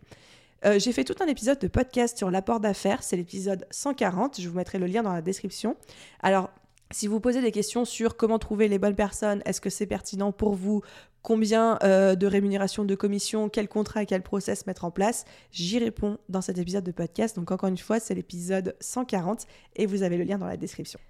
Euh, 0.64 0.78
j'ai 0.78 0.92
fait 0.92 1.04
tout 1.04 1.16
un 1.20 1.26
épisode 1.26 1.58
de 1.58 1.68
podcast 1.68 2.16
sur 2.16 2.30
l'apport 2.30 2.60
d'affaires, 2.60 3.02
c'est 3.02 3.16
l'épisode 3.16 3.66
140, 3.70 4.40
je 4.40 4.48
vous 4.48 4.56
mettrai 4.56 4.78
le 4.78 4.86
lien 4.86 5.02
dans 5.02 5.12
la 5.12 5.20
description. 5.20 5.76
Alors, 6.22 6.48
si 6.90 7.06
vous 7.06 7.20
posez 7.20 7.42
des 7.42 7.50
questions 7.50 7.84
sur 7.84 8.16
comment 8.16 8.38
trouver 8.38 8.68
les 8.68 8.78
bonnes 8.78 8.94
personnes, 8.94 9.42
est-ce 9.44 9.60
que 9.60 9.68
c'est 9.68 9.86
pertinent 9.86 10.32
pour 10.32 10.54
vous, 10.54 10.80
combien 11.24 11.78
euh, 11.82 12.14
de 12.14 12.26
rémunération 12.26 12.84
de 12.84 12.94
commission, 12.94 13.48
quel 13.48 13.66
contrat 13.66 14.02
et 14.02 14.06
quel 14.06 14.22
process 14.22 14.66
mettre 14.66 14.84
en 14.84 14.90
place, 14.90 15.24
j'y 15.50 15.78
réponds 15.78 16.18
dans 16.28 16.42
cet 16.42 16.58
épisode 16.58 16.84
de 16.84 16.92
podcast. 16.92 17.34
Donc 17.34 17.50
encore 17.50 17.70
une 17.70 17.78
fois, 17.78 17.98
c'est 17.98 18.14
l'épisode 18.14 18.76
140 18.78 19.46
et 19.74 19.86
vous 19.86 20.02
avez 20.02 20.18
le 20.18 20.24
lien 20.24 20.36
dans 20.36 20.46
la 20.46 20.58
description. 20.58 21.00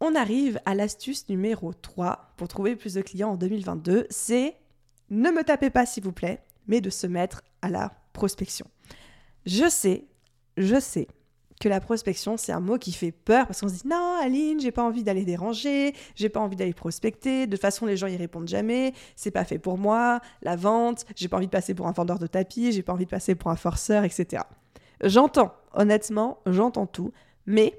On 0.00 0.14
arrive 0.14 0.58
à 0.64 0.74
l'astuce 0.74 1.28
numéro 1.28 1.74
3 1.74 2.32
pour 2.38 2.48
trouver 2.48 2.74
plus 2.76 2.94
de 2.94 3.02
clients 3.02 3.32
en 3.32 3.36
2022, 3.36 4.06
c'est 4.08 4.56
ne 5.10 5.30
me 5.30 5.44
tapez 5.44 5.68
pas 5.68 5.84
s'il 5.84 6.02
vous 6.02 6.12
plaît, 6.12 6.42
mais 6.66 6.80
de 6.80 6.88
se 6.88 7.06
mettre 7.06 7.42
à 7.60 7.68
la 7.68 7.92
prospection. 8.14 8.66
Je 9.44 9.68
sais, 9.68 10.06
je 10.56 10.80
sais 10.80 11.08
que 11.62 11.68
la 11.68 11.78
prospection, 11.78 12.36
c'est 12.36 12.50
un 12.50 12.58
mot 12.58 12.76
qui 12.76 12.90
fait 12.90 13.12
peur 13.12 13.46
parce 13.46 13.60
qu'on 13.60 13.68
se 13.68 13.74
dit 13.74 13.86
non, 13.86 14.16
Aline, 14.20 14.58
j'ai 14.58 14.72
pas 14.72 14.82
envie 14.82 15.04
d'aller 15.04 15.24
déranger, 15.24 15.94
j'ai 16.16 16.28
pas 16.28 16.40
envie 16.40 16.56
d'aller 16.56 16.74
prospecter. 16.74 17.46
De 17.46 17.56
façon, 17.56 17.86
les 17.86 17.96
gens 17.96 18.08
y 18.08 18.16
répondent 18.16 18.48
jamais. 18.48 18.94
C'est 19.14 19.30
pas 19.30 19.44
fait 19.44 19.60
pour 19.60 19.78
moi. 19.78 20.20
La 20.42 20.56
vente, 20.56 21.06
j'ai 21.14 21.28
pas 21.28 21.36
envie 21.36 21.46
de 21.46 21.52
passer 21.52 21.74
pour 21.74 21.86
un 21.86 21.92
vendeur 21.92 22.18
de 22.18 22.26
tapis, 22.26 22.72
j'ai 22.72 22.82
pas 22.82 22.92
envie 22.92 23.04
de 23.04 23.10
passer 23.10 23.36
pour 23.36 23.52
un 23.52 23.56
forceur, 23.56 24.02
etc. 24.02 24.42
J'entends, 25.04 25.54
honnêtement, 25.72 26.40
j'entends 26.46 26.86
tout, 26.86 27.12
mais 27.46 27.78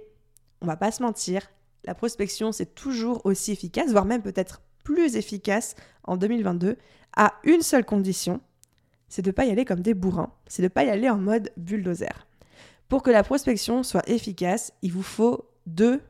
on 0.61 0.65
va 0.65 0.77
pas 0.77 0.91
se 0.91 1.03
mentir, 1.03 1.51
la 1.83 1.93
prospection, 1.93 2.53
c'est 2.53 2.73
toujours 2.75 3.25
aussi 3.25 3.51
efficace, 3.51 3.91
voire 3.91 4.05
même 4.05 4.21
peut-être 4.21 4.61
plus 4.85 5.17
efficace 5.17 5.75
en 6.05 6.15
2022, 6.15 6.77
à 7.17 7.33
une 7.43 7.61
seule 7.61 7.83
condition, 7.83 8.39
c'est 9.09 9.21
de 9.21 9.31
pas 9.31 9.43
y 9.45 9.51
aller 9.51 9.65
comme 9.65 9.81
des 9.81 9.93
bourrins, 9.93 10.31
c'est 10.47 10.63
de 10.63 10.69
pas 10.69 10.85
y 10.85 10.89
aller 10.89 11.09
en 11.09 11.17
mode 11.17 11.51
bulldozer. 11.57 12.27
Pour 12.89 13.03
que 13.03 13.11
la 13.11 13.23
prospection 13.23 13.83
soit 13.83 14.07
efficace, 14.09 14.71
il 14.81 14.91
vous 14.91 15.03
faut 15.03 15.49
deux 15.65 16.01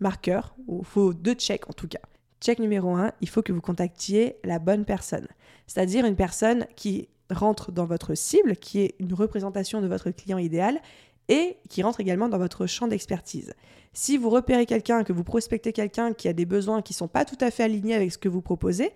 marqueurs, 0.00 0.54
ou 0.66 0.80
il 0.80 0.86
faut 0.86 1.12
deux 1.12 1.34
checks 1.34 1.68
en 1.68 1.72
tout 1.72 1.88
cas. 1.88 2.00
Check 2.40 2.60
numéro 2.60 2.94
un, 2.94 3.12
il 3.20 3.28
faut 3.28 3.42
que 3.42 3.52
vous 3.52 3.60
contactiez 3.60 4.36
la 4.44 4.58
bonne 4.60 4.84
personne, 4.84 5.26
c'est-à-dire 5.66 6.04
une 6.04 6.14
personne 6.14 6.66
qui 6.76 7.08
rentre 7.30 7.72
dans 7.72 7.84
votre 7.84 8.14
cible, 8.14 8.56
qui 8.56 8.80
est 8.80 8.94
une 9.00 9.12
représentation 9.12 9.80
de 9.80 9.88
votre 9.88 10.10
client 10.10 10.38
idéal 10.38 10.80
et 11.28 11.58
qui 11.68 11.82
rentre 11.82 12.00
également 12.00 12.28
dans 12.28 12.38
votre 12.38 12.66
champ 12.66 12.86
d'expertise. 12.86 13.52
Si 13.92 14.16
vous 14.16 14.30
repérez 14.30 14.66
quelqu'un, 14.66 15.04
que 15.04 15.12
vous 15.12 15.24
prospectez 15.24 15.72
quelqu'un 15.72 16.12
qui 16.14 16.28
a 16.28 16.32
des 16.32 16.46
besoins 16.46 16.80
qui 16.80 16.92
ne 16.92 16.98
sont 16.98 17.08
pas 17.08 17.24
tout 17.24 17.36
à 17.40 17.50
fait 17.50 17.64
alignés 17.64 17.94
avec 17.94 18.12
ce 18.12 18.18
que 18.18 18.28
vous 18.28 18.40
proposez, 18.40 18.92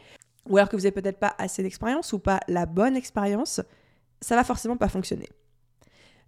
ou 0.48 0.56
alors 0.56 0.68
que 0.68 0.76
vous 0.76 0.82
n'avez 0.82 0.92
peut-être 0.92 1.18
pas 1.18 1.34
assez 1.38 1.62
d'expérience 1.62 2.12
ou 2.12 2.18
pas 2.18 2.40
la 2.48 2.66
bonne 2.66 2.96
expérience, 2.96 3.60
ça 4.20 4.36
va 4.36 4.44
forcément 4.44 4.76
pas 4.76 4.88
fonctionner. 4.88 5.28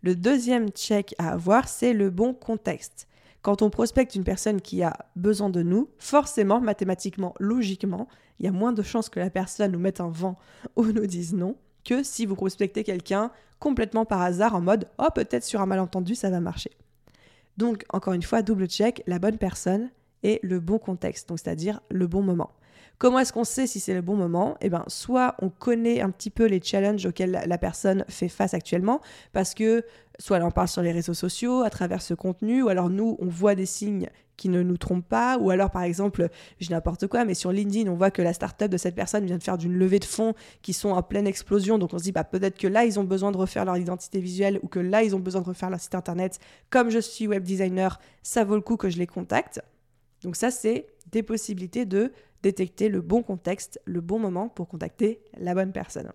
Le 0.04 0.14
deuxième 0.14 0.68
check 0.68 1.14
à 1.16 1.32
avoir, 1.32 1.66
c'est 1.66 1.94
le 1.94 2.11
bon 2.11 2.34
contexte. 2.34 3.08
Quand 3.40 3.62
on 3.62 3.70
prospecte 3.70 4.14
une 4.14 4.23
personne 4.23 4.61
qui 4.61 4.82
a 4.82 4.94
besoin 5.16 5.49
de 5.49 5.62
nous, 5.62 5.88
forcément, 5.96 6.61
mathématiquement, 6.61 7.34
logiquement, 7.40 8.06
il 8.38 8.44
y 8.44 8.49
a 8.49 8.52
moins 8.52 8.75
de 8.75 8.82
chances 8.82 9.08
que 9.08 9.18
la 9.18 9.30
personne 9.30 9.73
nous 9.73 9.78
mette 9.78 10.02
un 10.02 10.11
vent 10.11 10.38
ou 10.76 10.84
nous 10.84 11.06
dise 11.06 11.32
non 11.32 11.56
que 11.87 12.02
si 12.02 12.26
vous 12.26 12.34
prospectez 12.34 12.84
quelqu'un 12.84 13.30
complètement 13.61 14.04
par 14.04 14.20
hasard 14.20 14.54
en 14.54 14.61
mode 14.61 14.88
oh 14.99 15.08
peut-être 15.14 15.44
sur 15.44 15.62
un 15.62 15.66
malentendu 15.66 16.14
ça 16.14 16.28
va 16.28 16.40
marcher. 16.40 16.73
Donc 17.56 17.87
encore 17.88 18.12
une 18.12 18.23
fois, 18.23 18.42
double 18.42 18.66
check, 18.66 19.02
la 19.06 19.18
bonne 19.18 19.38
personne 19.38 19.88
et 20.23 20.38
le 20.42 20.61
bon 20.61 20.78
contexte, 20.78 21.30
c'est-à-dire 21.30 21.80
le 21.88 22.06
bon 22.06 22.20
moment. 22.20 22.50
Comment 22.98 23.18
est-ce 23.18 23.32
qu'on 23.32 23.44
sait 23.44 23.66
si 23.66 23.80
c'est 23.80 23.94
le 23.94 24.02
bon 24.02 24.16
moment? 24.16 24.56
Eh 24.60 24.70
bien, 24.70 24.84
soit 24.86 25.34
on 25.40 25.50
connaît 25.50 26.00
un 26.00 26.10
petit 26.10 26.30
peu 26.30 26.46
les 26.46 26.60
challenges 26.62 27.04
auxquels 27.06 27.42
la 27.46 27.58
personne 27.58 28.04
fait 28.08 28.28
face 28.28 28.54
actuellement, 28.54 29.00
parce 29.32 29.54
que 29.54 29.84
soit 30.18 30.36
elle 30.36 30.44
en 30.44 30.50
parle 30.50 30.68
sur 30.68 30.82
les 30.82 30.92
réseaux 30.92 31.14
sociaux, 31.14 31.62
à 31.62 31.70
travers 31.70 32.02
ce 32.02 32.14
contenu, 32.14 32.62
ou 32.62 32.68
alors 32.68 32.90
nous, 32.90 33.16
on 33.18 33.26
voit 33.26 33.54
des 33.54 33.66
signes 33.66 34.08
qui 34.36 34.48
ne 34.48 34.62
nous 34.62 34.76
trompent 34.76 35.08
pas, 35.08 35.38
ou 35.38 35.50
alors 35.50 35.70
par 35.70 35.82
exemple, 35.82 36.28
je 36.60 36.70
n'importe 36.70 37.06
quoi, 37.06 37.24
mais 37.24 37.34
sur 37.34 37.52
LinkedIn, 37.52 37.90
on 37.90 37.94
voit 37.94 38.10
que 38.10 38.22
la 38.22 38.32
startup 38.32 38.68
de 38.68 38.76
cette 38.76 38.94
personne 38.94 39.24
vient 39.26 39.38
de 39.38 39.42
faire 39.42 39.58
d'une 39.58 39.74
levée 39.74 40.00
de 40.00 40.04
fonds 40.04 40.34
qui 40.62 40.72
sont 40.72 40.90
en 40.90 41.02
pleine 41.02 41.26
explosion, 41.26 41.78
donc 41.78 41.94
on 41.94 41.98
se 41.98 42.04
dit 42.04 42.12
bah, 42.12 42.24
peut-être 42.24 42.58
que 42.58 42.66
là, 42.66 42.84
ils 42.84 42.98
ont 42.98 43.04
besoin 43.04 43.32
de 43.32 43.36
refaire 43.36 43.64
leur 43.64 43.76
identité 43.76 44.20
visuelle, 44.20 44.58
ou 44.62 44.68
que 44.68 44.80
là, 44.80 45.02
ils 45.02 45.14
ont 45.14 45.20
besoin 45.20 45.40
de 45.40 45.46
refaire 45.46 45.70
leur 45.70 45.80
site 45.80 45.94
internet. 45.94 46.38
Comme 46.70 46.90
je 46.90 46.98
suis 46.98 47.26
web 47.26 47.42
designer, 47.42 48.00
ça 48.22 48.44
vaut 48.44 48.56
le 48.56 48.60
coup 48.60 48.76
que 48.76 48.88
je 48.88 48.98
les 48.98 49.06
contacte. 49.06 49.60
Donc 50.22 50.36
ça, 50.36 50.50
c'est 50.50 50.86
des 51.11 51.23
possibilités 51.23 51.84
de 51.84 52.12
détecter 52.42 52.88
le 52.88 53.00
bon 53.00 53.23
contexte, 53.23 53.80
le 53.84 54.00
bon 54.00 54.18
moment 54.18 54.49
pour 54.49 54.68
contacter 54.68 55.20
la 55.38 55.54
bonne 55.54 55.73
personne. 55.73 56.12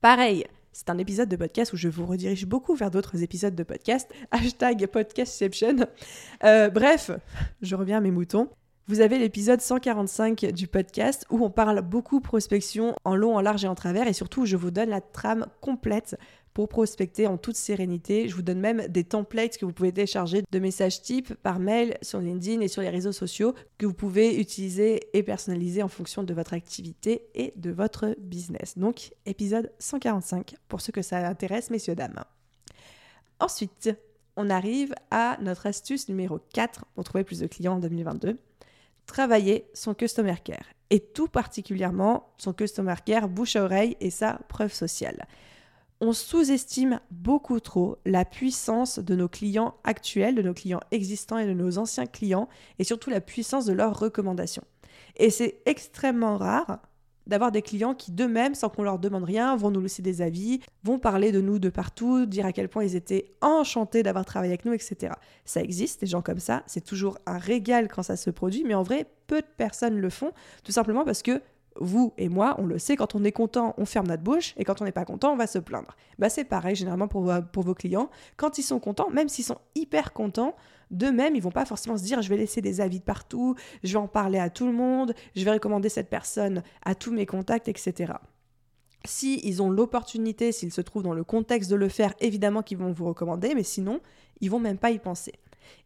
Pareil, 0.00 0.46
c'est 0.72 0.90
un 0.90 0.98
épisode 0.98 1.28
de 1.28 1.36
podcast 1.36 1.72
où 1.72 1.76
je 1.76 1.88
vous 1.88 2.04
redirige 2.04 2.46
beaucoup 2.46 2.74
vers 2.74 2.90
d'autres 2.90 3.22
épisodes 3.22 3.54
de 3.54 3.62
podcast. 3.62 4.10
Hashtag 4.30 4.86
podcastception. 4.86 5.86
Euh, 6.44 6.68
bref, 6.68 7.10
je 7.62 7.74
reviens 7.74 7.96
à 7.96 8.00
mes 8.00 8.10
moutons. 8.10 8.50
Vous 8.86 9.00
avez 9.00 9.18
l'épisode 9.18 9.60
145 9.60 10.52
du 10.52 10.68
podcast 10.68 11.26
où 11.30 11.44
on 11.44 11.50
parle 11.50 11.80
beaucoup 11.80 12.20
prospection 12.20 12.94
en 13.04 13.16
long, 13.16 13.36
en 13.36 13.40
large 13.40 13.64
et 13.64 13.68
en 13.68 13.74
travers 13.74 14.06
et 14.06 14.12
surtout 14.12 14.46
je 14.46 14.56
vous 14.56 14.70
donne 14.70 14.90
la 14.90 15.00
trame 15.00 15.46
complète 15.60 16.16
pour 16.56 16.70
prospecter 16.70 17.26
en 17.26 17.36
toute 17.36 17.54
sérénité. 17.54 18.30
Je 18.30 18.34
vous 18.34 18.40
donne 18.40 18.60
même 18.60 18.88
des 18.88 19.04
templates 19.04 19.58
que 19.58 19.66
vous 19.66 19.74
pouvez 19.74 19.92
télécharger 19.92 20.42
de 20.50 20.58
messages 20.58 21.02
types 21.02 21.34
par 21.34 21.58
mail 21.58 21.98
sur 22.00 22.18
LinkedIn 22.18 22.62
et 22.62 22.68
sur 22.68 22.80
les 22.80 22.88
réseaux 22.88 23.12
sociaux 23.12 23.54
que 23.76 23.84
vous 23.84 23.92
pouvez 23.92 24.40
utiliser 24.40 25.06
et 25.12 25.22
personnaliser 25.22 25.82
en 25.82 25.88
fonction 25.88 26.22
de 26.22 26.32
votre 26.32 26.54
activité 26.54 27.26
et 27.34 27.52
de 27.56 27.70
votre 27.70 28.16
business. 28.18 28.78
Donc, 28.78 29.12
épisode 29.26 29.70
145 29.80 30.54
pour 30.66 30.80
ceux 30.80 30.92
que 30.92 31.02
ça 31.02 31.28
intéresse, 31.28 31.68
messieurs, 31.68 31.94
dames. 31.94 32.24
Ensuite, 33.38 33.90
on 34.34 34.48
arrive 34.48 34.94
à 35.10 35.36
notre 35.42 35.66
astuce 35.66 36.08
numéro 36.08 36.38
4 36.54 36.86
pour 36.94 37.04
trouver 37.04 37.24
plus 37.24 37.40
de 37.40 37.46
clients 37.48 37.74
en 37.74 37.80
2022. 37.80 38.38
Travailler 39.04 39.68
son 39.74 39.92
customer 39.92 40.36
care 40.42 40.64
et 40.88 41.00
tout 41.00 41.28
particulièrement 41.28 42.32
son 42.38 42.54
customer 42.54 42.94
care 43.04 43.28
bouche 43.28 43.56
à 43.56 43.64
oreille 43.64 43.98
et 44.00 44.08
sa 44.08 44.40
preuve 44.48 44.72
sociale 44.72 45.26
on 46.00 46.12
sous-estime 46.12 47.00
beaucoup 47.10 47.60
trop 47.60 47.98
la 48.04 48.24
puissance 48.24 48.98
de 48.98 49.14
nos 49.14 49.28
clients 49.28 49.74
actuels, 49.84 50.34
de 50.34 50.42
nos 50.42 50.54
clients 50.54 50.80
existants 50.90 51.38
et 51.38 51.46
de 51.46 51.52
nos 51.52 51.78
anciens 51.78 52.06
clients, 52.06 52.48
et 52.78 52.84
surtout 52.84 53.10
la 53.10 53.20
puissance 53.20 53.64
de 53.64 53.72
leurs 53.72 53.98
recommandations. 53.98 54.64
Et 55.16 55.30
c'est 55.30 55.60
extrêmement 55.66 56.36
rare 56.36 56.80
d'avoir 57.26 57.50
des 57.50 57.62
clients 57.62 57.94
qui 57.94 58.12
d'eux-mêmes, 58.12 58.54
sans 58.54 58.68
qu'on 58.68 58.82
leur 58.82 58.98
demande 58.98 59.24
rien, 59.24 59.56
vont 59.56 59.70
nous 59.70 59.80
laisser 59.80 60.02
des 60.02 60.22
avis, 60.22 60.60
vont 60.84 60.98
parler 60.98 61.32
de 61.32 61.40
nous 61.40 61.58
de 61.58 61.68
partout, 61.68 62.24
dire 62.24 62.46
à 62.46 62.52
quel 62.52 62.68
point 62.68 62.84
ils 62.84 62.94
étaient 62.94 63.32
enchantés 63.40 64.02
d'avoir 64.02 64.24
travaillé 64.24 64.52
avec 64.52 64.64
nous, 64.64 64.72
etc. 64.72 65.12
Ça 65.44 65.60
existe, 65.60 66.00
des 66.00 66.06
gens 66.06 66.22
comme 66.22 66.38
ça, 66.38 66.62
c'est 66.66 66.84
toujours 66.84 67.18
un 67.26 67.38
régal 67.38 67.88
quand 67.88 68.02
ça 68.02 68.16
se 68.16 68.30
produit, 68.30 68.64
mais 68.64 68.74
en 68.74 68.82
vrai, 68.82 69.06
peu 69.26 69.40
de 69.40 69.46
personnes 69.56 69.98
le 69.98 70.10
font, 70.10 70.32
tout 70.62 70.72
simplement 70.72 71.04
parce 71.04 71.22
que 71.22 71.42
vous 71.80 72.12
et 72.18 72.28
moi, 72.28 72.54
on 72.58 72.66
le 72.66 72.78
sait, 72.78 72.96
quand 72.96 73.14
on 73.14 73.24
est 73.24 73.32
content, 73.32 73.74
on 73.78 73.84
ferme 73.84 74.06
notre 74.06 74.22
bouche, 74.22 74.54
et 74.56 74.64
quand 74.64 74.80
on 74.80 74.84
n'est 74.84 74.92
pas 74.92 75.04
content, 75.04 75.32
on 75.32 75.36
va 75.36 75.46
se 75.46 75.58
plaindre. 75.58 75.96
Bah, 76.18 76.28
c'est 76.28 76.44
pareil 76.44 76.76
généralement 76.76 77.08
pour, 77.08 77.22
vos 77.22 77.74
clients. 77.74 78.10
Quand 78.36 78.58
ils 78.58 78.62
sont 78.62 78.80
contents, 78.80 79.10
même 79.10 79.28
s'ils 79.28 79.44
sont 79.44 79.58
hyper 79.74 80.12
contents, 80.12 80.54
d'eux-mêmes, 80.90 81.34
ils 81.34 81.42
vont 81.42 81.50
pas 81.50 81.64
forcément 81.64 81.96
se 81.96 82.04
dire 82.04 82.22
je 82.22 82.28
vais 82.28 82.36
laisser 82.36 82.60
des 82.60 82.80
avis 82.80 83.00
de 83.00 83.04
partout, 83.04 83.56
je 83.82 83.92
vais 83.92 83.98
en 83.98 84.08
parler 84.08 84.38
à 84.38 84.50
tout 84.50 84.66
le 84.66 84.72
monde, 84.72 85.14
je 85.34 85.44
vais 85.44 85.52
recommander 85.52 85.88
cette 85.88 86.08
personne 86.08 86.62
à 86.84 86.94
tous 86.94 87.12
mes 87.12 87.26
contacts, 87.26 87.68
etc. 87.68 88.14
Si 89.04 89.40
ils 89.44 89.62
ont 89.62 89.70
l'opportunité, 89.70 90.52
s'ils 90.52 90.72
se 90.72 90.80
trouvent 90.80 91.02
dans 91.02 91.14
le 91.14 91.24
contexte 91.24 91.70
de 91.70 91.76
le 91.76 91.88
faire, 91.88 92.14
évidemment 92.20 92.62
qu'ils 92.62 92.78
vont 92.78 92.92
vous 92.92 93.06
recommander, 93.06 93.54
mais 93.54 93.62
sinon, 93.62 94.00
ils 94.40 94.50
vont 94.50 94.60
même 94.60 94.78
pas 94.78 94.90
y 94.90 94.98
penser. 94.98 95.32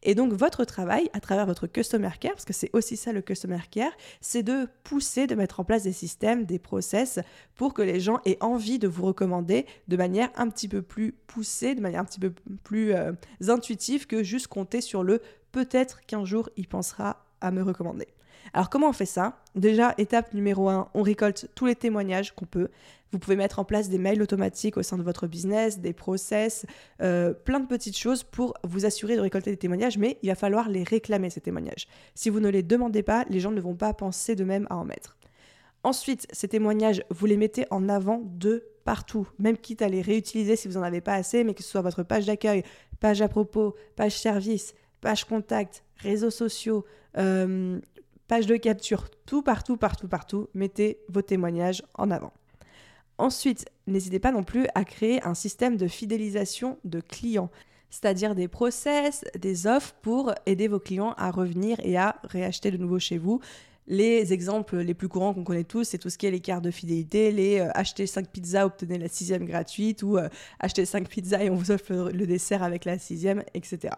Et 0.03 0.15
donc 0.15 0.33
votre 0.33 0.65
travail 0.65 1.11
à 1.13 1.21
travers 1.21 1.47
votre 1.47 1.67
customer 1.67 2.11
care, 2.19 2.33
parce 2.33 2.45
que 2.45 2.53
c'est 2.53 2.71
aussi 2.73 2.97
ça 2.97 3.13
le 3.13 3.23
customer 3.23 3.61
care, 3.71 3.93
c'est 4.21 4.43
de 4.43 4.69
pousser, 4.85 5.27
de 5.27 5.35
mettre 5.35 5.61
en 5.61 5.65
place 5.65 5.83
des 5.85 5.93
systèmes, 5.93 6.45
des 6.45 6.59
process 6.59 7.19
pour 7.55 7.75
que 7.75 7.83
les 7.83 8.01
gens 8.01 8.21
aient 8.25 8.39
envie 8.41 8.79
de 8.79 8.89
vous 8.89 9.05
recommander 9.05 9.67
de 9.89 9.97
manière 9.97 10.31
un 10.37 10.49
petit 10.49 10.69
peu 10.69 10.83
plus 10.83 11.13
poussée, 11.27 11.75
de 11.75 11.81
manière 11.81 12.01
un 12.01 12.05
petit 12.05 12.21
peu 12.21 12.33
plus 12.65 12.93
euh, 12.95 13.13
intuitive 13.49 14.07
que 14.07 14.23
juste 14.23 14.47
compter 14.49 14.81
sur 14.81 15.03
le 15.03 15.21
peut-être 15.53 16.01
qu'un 16.07 16.25
jour 16.25 16.49
il 16.57 16.69
pensera 16.69 17.27
à 17.41 17.51
me 17.51 17.63
recommander. 17.63 18.09
Alors 18.53 18.71
comment 18.71 18.89
on 18.89 18.93
fait 18.93 19.07
ça? 19.07 19.43
Déjà, 19.55 19.95
étape 19.99 20.35
numéro 20.35 20.69
1, 20.69 20.89
on 20.95 21.03
récolte 21.03 21.49
tous 21.55 21.67
les 21.67 21.77
témoignages 21.77 22.35
qu'on 22.35 22.47
peut. 22.47 22.69
Vous 23.13 23.19
pouvez 23.19 23.37
mettre 23.37 23.59
en 23.59 23.65
place 23.65 23.89
des 23.89 23.99
mails 23.99 24.23
automatiques 24.23 24.77
au 24.77 24.83
sein 24.83 24.97
de 24.97 25.03
votre 25.03 25.27
business, 25.27 25.81
des 25.81 25.93
process, 25.93 26.65
euh, 27.03 27.33
plein 27.33 27.61
de 27.61 27.67
petites 27.67 27.97
choses 27.97 28.23
pour 28.23 28.55
vous 28.63 28.87
assurer 28.87 29.17
de 29.17 29.21
récolter 29.21 29.51
des 29.51 29.57
témoignages, 29.57 29.99
mais 29.99 30.19
il 30.23 30.29
va 30.29 30.35
falloir 30.35 30.69
les 30.69 30.85
réclamer, 30.85 31.31
ces 31.31 31.41
témoignages. 31.41 31.89
Si 32.15 32.31
vous 32.31 32.41
ne 32.41 32.49
les 32.49 32.63
demandez 32.63 33.03
pas, 33.03 33.25
les 33.29 33.41
gens 33.41 33.51
ne 33.51 33.61
vont 33.61 33.75
pas 33.75 33.93
penser 33.95 34.37
de 34.37 34.45
même 34.45 34.67
à 34.71 34.77
en 34.77 34.85
mettre. 34.85 35.17
Ensuite, 35.83 36.27
ces 36.31 36.47
témoignages, 36.47 37.03
vous 37.11 37.27
les 37.27 37.37
mettez 37.37 37.65
en 37.71 37.89
avant 37.89 38.23
de 38.25 38.65
partout, 38.85 39.29
même 39.39 39.57
quitte 39.57 39.83
à 39.83 39.89
les 39.89 40.03
réutiliser 40.03 40.57
si 40.57 40.69
vous 40.69 40.75
n'en 40.75 40.83
avez 40.83 41.01
pas 41.01 41.15
assez, 41.15 41.43
mais 41.43 41.55
que 41.55 41.63
ce 41.63 41.71
soit 41.71 41.81
votre 41.81 42.03
page 42.03 42.27
d'accueil, 42.27 42.63
page 43.01 43.23
à 43.23 43.29
propos, 43.29 43.75
page 43.97 44.19
service, 44.19 44.75
page 45.01 45.25
contact, 45.25 45.85
réseaux 45.97 46.31
sociaux, 46.31 46.85
euh, 47.17 47.81
page 48.31 48.47
de 48.47 48.57
capture, 48.57 49.09
tout 49.27 49.43
partout, 49.43 49.77
partout, 49.77 50.07
partout, 50.07 50.49
mettez 50.55 51.01
vos 51.09 51.21
témoignages 51.21 51.83
en 51.95 52.13
avant. 52.13 52.33
Ensuite, 53.19 53.67
n'hésitez 53.89 54.21
pas 54.21 54.31
non 54.31 54.45
plus 54.45 54.69
à 54.77 54.85
créer 54.85 55.21
un 55.27 55.35
système 55.35 55.77
de 55.77 55.89
fidélisation 55.89 56.79
de 56.85 57.01
clients, 57.01 57.51
c'est-à-dire 57.91 58.37
des 58.37 58.47
process, 58.47 59.25
des 59.37 59.67
offres 59.67 59.95
pour 60.01 60.33
aider 60.47 60.69
vos 60.69 60.79
clients 60.79 61.13
à 61.19 61.33
revenir 61.33 61.81
et 61.83 61.97
à 61.97 62.21
réacheter 62.23 62.71
de 62.71 62.77
nouveau 62.77 63.01
chez 63.01 63.19
vous. 63.19 63.41
Les 63.89 64.33
exemples 64.33 64.79
les 64.79 64.95
plus 64.95 65.09
courants 65.09 65.35
qu'on 65.35 65.43
connaît 65.43 65.65
tous, 65.65 65.83
c'est 65.83 65.99
tout 65.99 66.09
ce 66.09 66.17
qui 66.17 66.27
est 66.27 66.31
les 66.31 66.39
cartes 66.39 66.63
de 66.63 66.71
fidélité, 66.71 67.33
les 67.33 67.59
euh, 67.59 67.69
acheter 67.75 68.07
5 68.07 68.29
pizzas, 68.29 68.65
obtenez 68.65 68.99
la 68.99 69.09
sixième 69.09 69.45
gratuite, 69.45 70.05
ou 70.05 70.19
euh, 70.19 70.29
acheter 70.61 70.85
5 70.85 71.09
pizzas 71.09 71.43
et 71.43 71.51
on 71.51 71.57
vous 71.57 71.73
offre 71.73 71.93
le, 71.93 72.13
le 72.13 72.27
dessert 72.29 72.63
avec 72.63 72.85
la 72.85 72.97
sixième, 72.97 73.43
etc. 73.55 73.93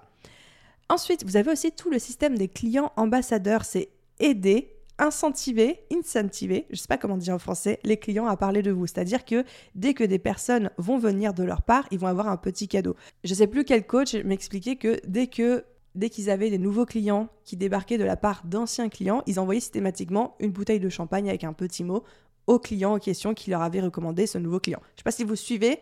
Ensuite, 0.88 1.22
vous 1.22 1.36
avez 1.36 1.52
aussi 1.52 1.70
tout 1.70 1.90
le 1.90 1.98
système 1.98 2.38
des 2.38 2.48
clients 2.48 2.92
ambassadeurs. 2.96 3.66
C'est 3.66 3.90
aider, 4.22 4.72
incentiver, 4.98 5.80
incentiver, 5.92 6.66
je 6.70 6.74
ne 6.74 6.78
sais 6.78 6.88
pas 6.88 6.96
comment 6.96 7.16
dire 7.16 7.34
en 7.34 7.38
français, 7.38 7.80
les 7.84 7.96
clients 7.96 8.26
à 8.26 8.36
parler 8.36 8.62
de 8.62 8.70
vous. 8.70 8.86
C'est-à-dire 8.86 9.24
que 9.24 9.44
dès 9.74 9.92
que 9.92 10.04
des 10.04 10.18
personnes 10.18 10.70
vont 10.78 10.96
venir 10.96 11.34
de 11.34 11.42
leur 11.42 11.62
part, 11.62 11.86
ils 11.90 11.98
vont 11.98 12.06
avoir 12.06 12.28
un 12.28 12.36
petit 12.36 12.68
cadeau. 12.68 12.96
Je 13.24 13.30
ne 13.30 13.36
sais 13.36 13.46
plus 13.46 13.64
quel 13.64 13.86
coach 13.86 14.14
m'expliquait 14.14 14.76
que 14.76 15.00
dès 15.06 15.26
que 15.26 15.64
dès 15.94 16.08
qu'ils 16.08 16.30
avaient 16.30 16.48
des 16.48 16.58
nouveaux 16.58 16.86
clients 16.86 17.28
qui 17.44 17.56
débarquaient 17.56 17.98
de 17.98 18.04
la 18.04 18.16
part 18.16 18.42
d'anciens 18.46 18.88
clients, 18.88 19.22
ils 19.26 19.38
envoyaient 19.38 19.60
systématiquement 19.60 20.36
une 20.40 20.50
bouteille 20.50 20.80
de 20.80 20.88
champagne 20.88 21.28
avec 21.28 21.44
un 21.44 21.52
petit 21.52 21.84
mot 21.84 22.02
au 22.46 22.58
client 22.58 22.94
en 22.94 22.98
question 22.98 23.34
qui 23.34 23.50
leur 23.50 23.62
avait 23.62 23.80
recommandé 23.80 24.26
ce 24.26 24.38
nouveau 24.38 24.58
client. 24.58 24.80
Je 24.82 24.92
ne 24.92 24.96
sais 24.98 25.04
pas 25.04 25.10
si 25.10 25.24
vous 25.24 25.36
suivez, 25.36 25.80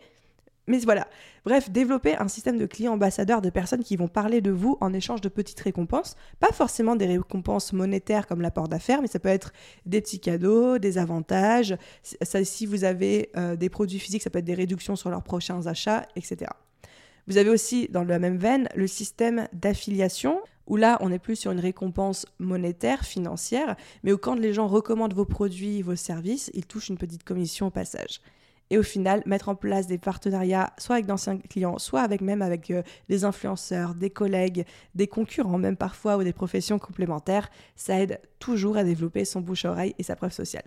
mais 0.71 0.79
voilà. 0.79 1.07
Bref, 1.43 1.69
développer 1.69 2.15
un 2.15 2.27
système 2.27 2.57
de 2.57 2.65
clients 2.65 2.93
ambassadeurs, 2.93 3.41
de 3.41 3.49
personnes 3.49 3.83
qui 3.83 3.97
vont 3.97 4.07
parler 4.07 4.41
de 4.41 4.51
vous 4.51 4.77
en 4.79 4.93
échange 4.93 5.21
de 5.21 5.27
petites 5.27 5.59
récompenses. 5.59 6.15
Pas 6.39 6.51
forcément 6.53 6.95
des 6.95 7.05
récompenses 7.05 7.73
monétaires 7.73 8.25
comme 8.25 8.41
l'apport 8.41 8.69
d'affaires, 8.69 9.01
mais 9.01 9.07
ça 9.07 9.19
peut 9.19 9.29
être 9.29 9.51
des 9.85 10.01
petits 10.01 10.19
cadeaux, 10.19 10.77
des 10.77 10.97
avantages. 10.97 11.75
si 12.43 12.65
vous 12.65 12.85
avez 12.85 13.29
euh, 13.35 13.55
des 13.55 13.69
produits 13.69 13.99
physiques, 13.99 14.23
ça 14.23 14.29
peut 14.29 14.39
être 14.39 14.45
des 14.45 14.53
réductions 14.53 14.95
sur 14.95 15.09
leurs 15.09 15.23
prochains 15.23 15.67
achats, 15.67 16.07
etc. 16.15 16.49
Vous 17.27 17.37
avez 17.37 17.49
aussi, 17.49 17.87
dans 17.89 18.03
la 18.03 18.17
même 18.17 18.37
veine, 18.37 18.69
le 18.75 18.87
système 18.87 19.47
d'affiliation, 19.53 20.39
où 20.67 20.77
là, 20.77 20.97
on 21.01 21.09
n'est 21.09 21.19
plus 21.19 21.35
sur 21.35 21.51
une 21.51 21.59
récompense 21.59 22.25
monétaire, 22.39 23.03
financière, 23.03 23.75
mais 24.03 24.13
où 24.13 24.17
quand 24.17 24.35
les 24.35 24.53
gens 24.53 24.67
recommandent 24.67 25.13
vos 25.13 25.25
produits, 25.25 25.81
vos 25.81 25.97
services, 25.97 26.49
ils 26.53 26.65
touchent 26.65 26.89
une 26.89 26.97
petite 26.97 27.23
commission 27.23 27.67
au 27.67 27.71
passage. 27.71 28.21
Et 28.71 28.77
au 28.77 28.83
final, 28.83 29.21
mettre 29.25 29.49
en 29.49 29.55
place 29.55 29.85
des 29.85 29.97
partenariats, 29.97 30.71
soit 30.77 30.95
avec 30.95 31.05
d'anciens 31.05 31.37
clients, 31.37 31.77
soit 31.77 32.07
même 32.21 32.41
avec 32.41 32.71
euh, 32.71 32.83
des 33.09 33.25
influenceurs, 33.25 33.95
des 33.95 34.09
collègues, 34.09 34.65
des 34.95 35.07
concurrents, 35.07 35.57
même 35.57 35.75
parfois, 35.75 36.15
ou 36.15 36.23
des 36.23 36.31
professions 36.31 36.79
complémentaires, 36.79 37.49
ça 37.75 37.99
aide 37.99 38.21
toujours 38.39 38.77
à 38.77 38.85
développer 38.85 39.25
son 39.25 39.41
bouche-oreille 39.41 39.93
et 39.99 40.03
sa 40.03 40.15
preuve 40.15 40.31
sociale. 40.31 40.63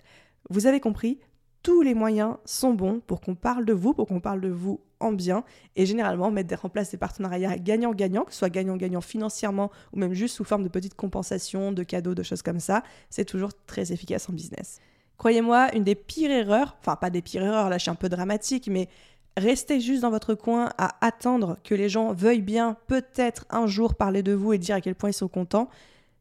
Vous 0.50 0.66
avez 0.66 0.80
compris, 0.80 1.18
tous 1.62 1.80
les 1.80 1.94
moyens 1.94 2.36
sont 2.44 2.74
bons 2.74 3.00
pour 3.00 3.22
qu'on 3.22 3.34
parle 3.34 3.64
de 3.64 3.72
vous, 3.72 3.94
pour 3.94 4.06
qu'on 4.06 4.20
parle 4.20 4.42
de 4.42 4.50
vous 4.50 4.82
en 5.00 5.12
bien. 5.12 5.42
Et 5.74 5.86
généralement, 5.86 6.30
mettre 6.30 6.66
en 6.66 6.68
place 6.68 6.90
des 6.90 6.98
partenariats 6.98 7.56
gagnant-gagnant, 7.56 8.24
que 8.24 8.32
ce 8.32 8.38
soit 8.40 8.50
gagnant-gagnant 8.50 9.00
financièrement 9.00 9.70
ou 9.94 9.98
même 9.98 10.12
juste 10.12 10.36
sous 10.36 10.44
forme 10.44 10.62
de 10.62 10.68
petites 10.68 10.94
compensations, 10.94 11.72
de 11.72 11.82
cadeaux, 11.82 12.14
de 12.14 12.22
choses 12.22 12.42
comme 12.42 12.60
ça, 12.60 12.82
c'est 13.08 13.24
toujours 13.24 13.52
très 13.64 13.92
efficace 13.92 14.28
en 14.28 14.34
business. 14.34 14.78
Croyez-moi, 15.18 15.74
une 15.74 15.84
des 15.84 15.94
pires 15.94 16.30
erreurs, 16.30 16.76
enfin 16.80 16.96
pas 16.96 17.10
des 17.10 17.22
pires 17.22 17.42
erreurs, 17.42 17.68
là 17.68 17.78
je 17.78 17.82
suis 17.82 17.90
un 17.90 17.94
peu 17.94 18.08
dramatique, 18.08 18.68
mais 18.68 18.88
rester 19.36 19.80
juste 19.80 20.02
dans 20.02 20.10
votre 20.10 20.34
coin 20.34 20.70
à 20.78 20.96
attendre 21.04 21.58
que 21.64 21.74
les 21.74 21.88
gens 21.88 22.12
veuillent 22.12 22.42
bien 22.42 22.76
peut-être 22.86 23.46
un 23.50 23.66
jour 23.66 23.94
parler 23.94 24.22
de 24.22 24.32
vous 24.32 24.52
et 24.52 24.58
dire 24.58 24.76
à 24.76 24.80
quel 24.80 24.94
point 24.94 25.10
ils 25.10 25.14
sont 25.14 25.28
contents, 25.28 25.68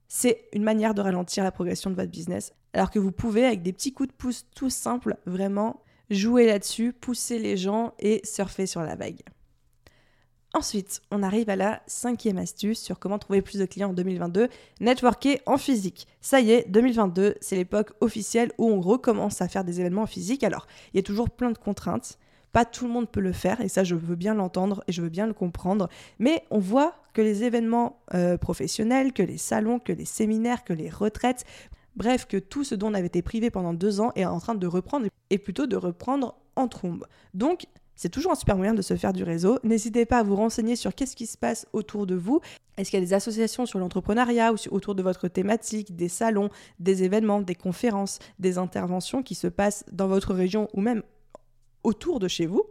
c'est 0.08 0.46
une 0.54 0.64
manière 0.64 0.94
de 0.94 1.02
ralentir 1.02 1.44
la 1.44 1.52
progression 1.52 1.90
de 1.90 1.96
votre 1.96 2.12
business. 2.12 2.54
Alors 2.74 2.92
que 2.92 3.00
vous 3.00 3.12
pouvez, 3.12 3.46
avec 3.46 3.62
des 3.62 3.74
petits 3.74 3.94
coups 3.94 4.10
de 4.10 4.14
pouce 4.14 4.46
tout 4.56 4.70
simples, 4.70 5.18
vraiment 5.26 5.82
jouer 6.10 6.46
là-dessus, 6.46 6.94
pousser 6.94 7.40
les 7.40 7.58
gens 7.58 7.94
et 8.00 8.22
surfer 8.24 8.66
sur 8.66 8.82
la 8.82 8.96
vague. 8.96 9.22
Ensuite, 10.56 11.02
on 11.10 11.24
arrive 11.24 11.50
à 11.50 11.56
la 11.56 11.82
cinquième 11.88 12.38
astuce 12.38 12.80
sur 12.80 13.00
comment 13.00 13.18
trouver 13.18 13.42
plus 13.42 13.58
de 13.58 13.66
clients 13.66 13.90
en 13.90 13.94
2022, 13.94 14.50
networker 14.82 15.42
en 15.48 15.58
physique. 15.58 16.08
Ça 16.22 16.42
y 16.42 16.52
est, 16.52 16.70
2022, 16.70 17.36
c'est 17.42 17.56
l'époque 17.56 17.94
officielle 18.02 18.52
où 18.60 18.70
on 18.70 18.80
recommence 18.80 19.42
à 19.42 19.48
faire 19.48 19.64
des 19.64 19.80
événements 19.80 20.04
en 20.04 20.08
physique. 20.08 20.44
Alors, 20.44 20.68
il 20.94 20.98
y 20.98 21.00
a 21.00 21.04
toujours 21.04 21.32
plein 21.32 21.50
de 21.50 21.58
contraintes. 21.58 22.20
Pas 22.52 22.66
tout 22.66 22.86
le 22.86 22.94
monde 22.94 23.10
peut 23.10 23.20
le 23.20 23.32
faire, 23.32 23.62
et 23.62 23.68
ça 23.68 23.84
je 23.84 23.96
veux 23.96 24.16
bien 24.16 24.36
l'entendre 24.36 24.84
et 24.88 24.92
je 24.92 25.02
veux 25.02 25.10
bien 25.10 25.26
le 25.26 25.34
comprendre, 25.34 25.90
mais 26.20 26.44
on 26.52 26.60
voit 26.60 26.94
que 27.14 27.24
les 27.24 27.44
événements 27.44 28.04
euh, 28.14 28.38
professionnels, 28.38 29.12
que 29.12 29.24
les 29.24 29.40
salons, 29.40 29.80
que 29.80 29.92
les 29.92 30.06
séminaires, 30.06 30.64
que 30.64 30.74
les 30.74 30.92
retraites, 30.92 31.46
bref, 31.96 32.28
que 32.28 32.38
tout 32.38 32.64
ce 32.64 32.76
dont 32.76 32.92
on 32.92 32.94
avait 32.94 33.08
été 33.08 33.24
privé 33.24 33.50
pendant 33.50 33.74
deux 33.74 34.02
ans 34.02 34.12
est 34.16 34.26
en 34.26 34.40
train 34.40 34.54
de 34.54 34.68
reprendre, 34.68 35.08
et 35.32 35.40
plutôt 35.40 35.66
de 35.66 35.76
reprendre 35.76 36.36
en 36.56 36.68
trombe. 36.68 37.08
Donc, 37.34 37.66
c'est 38.04 38.10
toujours 38.10 38.34
un 38.34 38.36
super 38.36 38.58
moyen 38.58 38.74
de 38.74 38.82
se 38.82 38.98
faire 38.98 39.14
du 39.14 39.24
réseau. 39.24 39.60
N'hésitez 39.64 40.06
pas 40.06 40.20
à 40.20 40.24
vous 40.24 40.36
renseigner 40.36 40.76
sur 40.76 40.94
qu'est-ce 40.94 41.16
qui 41.16 41.26
se 41.26 41.38
passe 41.38 41.66
autour 41.72 42.06
de 42.06 42.16
vous. 42.16 42.42
Est-ce 42.76 42.92
qu'il 42.92 43.00
y 43.00 43.02
a 43.02 43.06
des 43.06 43.14
associations 43.14 43.66
sur 43.66 43.80
l'entrepreneuriat 43.80 44.52
ou 44.52 44.58
autour 44.72 44.94
de 44.94 45.02
votre 45.02 45.30
thématique, 45.30 45.96
des 45.96 46.10
salons, 46.10 46.50
des 46.82 47.04
événements, 47.04 47.40
des 47.40 47.56
conférences, 47.56 48.20
des 48.40 48.58
interventions 48.58 49.24
qui 49.24 49.36
se 49.36 49.48
passent 49.48 49.86
dans 49.90 50.10
votre 50.10 50.34
région 50.34 50.68
ou 50.74 50.82
même 50.82 51.02
autour 51.86 52.20
de 52.20 52.28
chez 52.28 52.46
vous? 52.46 52.66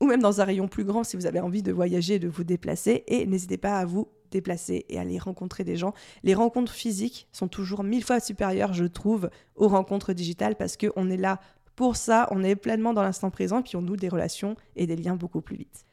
Ou 0.00 0.06
même 0.06 0.20
dans 0.20 0.40
un 0.40 0.44
rayon 0.44 0.66
plus 0.66 0.82
grand 0.82 1.04
si 1.04 1.14
vous 1.14 1.26
avez 1.26 1.38
envie 1.38 1.62
de 1.62 1.70
voyager, 1.70 2.18
de 2.18 2.26
vous 2.26 2.42
déplacer. 2.42 3.04
Et 3.06 3.24
n'hésitez 3.24 3.56
pas 3.56 3.78
à 3.78 3.84
vous 3.84 4.08
déplacer 4.32 4.84
et 4.88 4.98
aller 4.98 5.20
rencontrer 5.20 5.62
des 5.62 5.76
gens. 5.76 5.94
Les 6.24 6.34
rencontres 6.34 6.72
physiques 6.72 7.28
sont 7.30 7.46
toujours 7.46 7.84
mille 7.84 8.02
fois 8.02 8.18
supérieures, 8.18 8.72
je 8.72 8.86
trouve, 8.86 9.30
aux 9.54 9.68
rencontres 9.68 10.12
digitales 10.12 10.56
parce 10.56 10.76
qu'on 10.76 11.08
est 11.08 11.16
là 11.16 11.38
pour 11.76 11.96
ça, 11.96 12.28
on 12.30 12.42
est 12.42 12.56
pleinement 12.56 12.92
dans 12.92 13.02
l'instant 13.02 13.30
présent 13.30 13.62
puis 13.62 13.76
on 13.76 13.82
noue 13.82 13.96
des 13.96 14.08
relations 14.08 14.56
et 14.76 14.86
des 14.86 14.96
liens 14.96 15.16
beaucoup 15.16 15.40
plus 15.40 15.56
vite. 15.56 15.84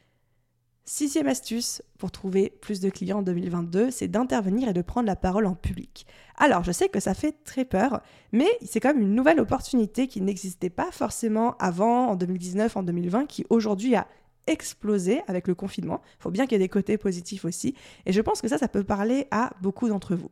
Sixième 0.92 1.28
astuce 1.28 1.84
pour 2.00 2.10
trouver 2.10 2.52
plus 2.62 2.80
de 2.80 2.90
clients 2.90 3.20
en 3.20 3.22
2022, 3.22 3.92
c'est 3.92 4.08
d'intervenir 4.08 4.70
et 4.70 4.74
de 4.74 4.82
prendre 4.82 5.06
la 5.06 5.16
parole 5.16 5.46
en 5.46 5.54
public. 5.54 6.08
Alors, 6.36 6.64
je 6.64 6.72
sais 6.72 6.90
que 6.90 7.00
ça 7.00 7.14
fait 7.14 7.44
très 7.44 7.64
peur, 7.64 8.02
mais 8.32 8.48
c'est 8.66 8.80
quand 8.80 8.96
même 8.96 9.04
une 9.04 9.14
nouvelle 9.14 9.40
opportunité 9.40 10.08
qui 10.08 10.20
n'existait 10.20 10.72
pas 10.72 10.90
forcément 10.92 11.56
avant, 11.58 12.08
en 12.08 12.16
2019, 12.16 12.76
en 12.76 12.82
2020, 12.82 13.28
qui 13.28 13.46
aujourd'hui 13.52 13.94
a 13.94 14.08
explosé 14.48 15.22
avec 15.28 15.48
le 15.48 15.54
confinement. 15.54 16.02
Il 16.20 16.24
faut 16.24 16.32
bien 16.32 16.46
qu'il 16.48 16.54
y 16.54 16.56
ait 16.56 16.66
des 16.66 16.70
côtés 16.70 16.98
positifs 16.98 17.46
aussi. 17.46 17.76
Et 18.08 18.12
je 18.12 18.22
pense 18.22 18.42
que 18.42 18.48
ça, 18.48 18.58
ça 18.58 18.68
peut 18.68 18.84
parler 18.84 19.28
à 19.30 19.52
beaucoup 19.62 19.90
d'entre 19.90 20.16
vous. 20.16 20.32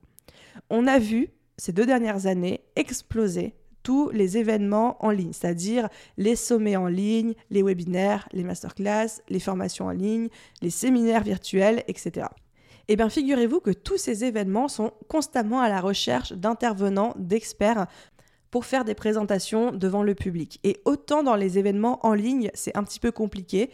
On 0.72 0.88
a 0.88 0.98
vu 0.98 1.30
ces 1.58 1.72
deux 1.72 1.86
dernières 1.86 2.26
années 2.26 2.62
exploser 2.76 3.54
tous 3.88 4.10
les 4.10 4.38
événements 4.38 4.98
en 5.00 5.12
ligne, 5.12 5.32
c'est-à-dire 5.32 5.88
les 6.18 6.36
sommets 6.36 6.76
en 6.76 6.88
ligne, 6.88 7.36
les 7.52 7.64
webinaires, 7.64 8.28
les 8.34 8.44
masterclass, 8.44 9.22
les 9.30 9.40
formations 9.40 9.86
en 9.86 9.92
ligne, 9.92 10.28
les 10.62 10.72
séminaires 10.72 11.24
virtuels, 11.24 11.86
etc. 11.88 12.28
Eh 12.90 12.98
bien, 12.98 13.08
figurez-vous 13.08 13.62
que 13.62 13.72
tous 13.72 13.96
ces 13.96 14.26
événements 14.26 14.68
sont 14.68 14.92
constamment 15.08 15.62
à 15.62 15.70
la 15.70 15.80
recherche 15.80 16.34
d'intervenants, 16.34 17.14
d'experts 17.18 17.88
pour 18.52 18.66
faire 18.66 18.84
des 18.84 18.94
présentations 18.94 19.72
devant 19.72 20.04
le 20.04 20.16
public. 20.16 20.60
Et 20.66 20.82
autant 20.84 21.24
dans 21.24 21.36
les 21.36 21.58
événements 21.58 22.06
en 22.06 22.14
ligne, 22.14 22.52
c'est 22.56 22.76
un 22.76 22.84
petit 22.84 23.00
peu 23.00 23.14
compliqué, 23.14 23.72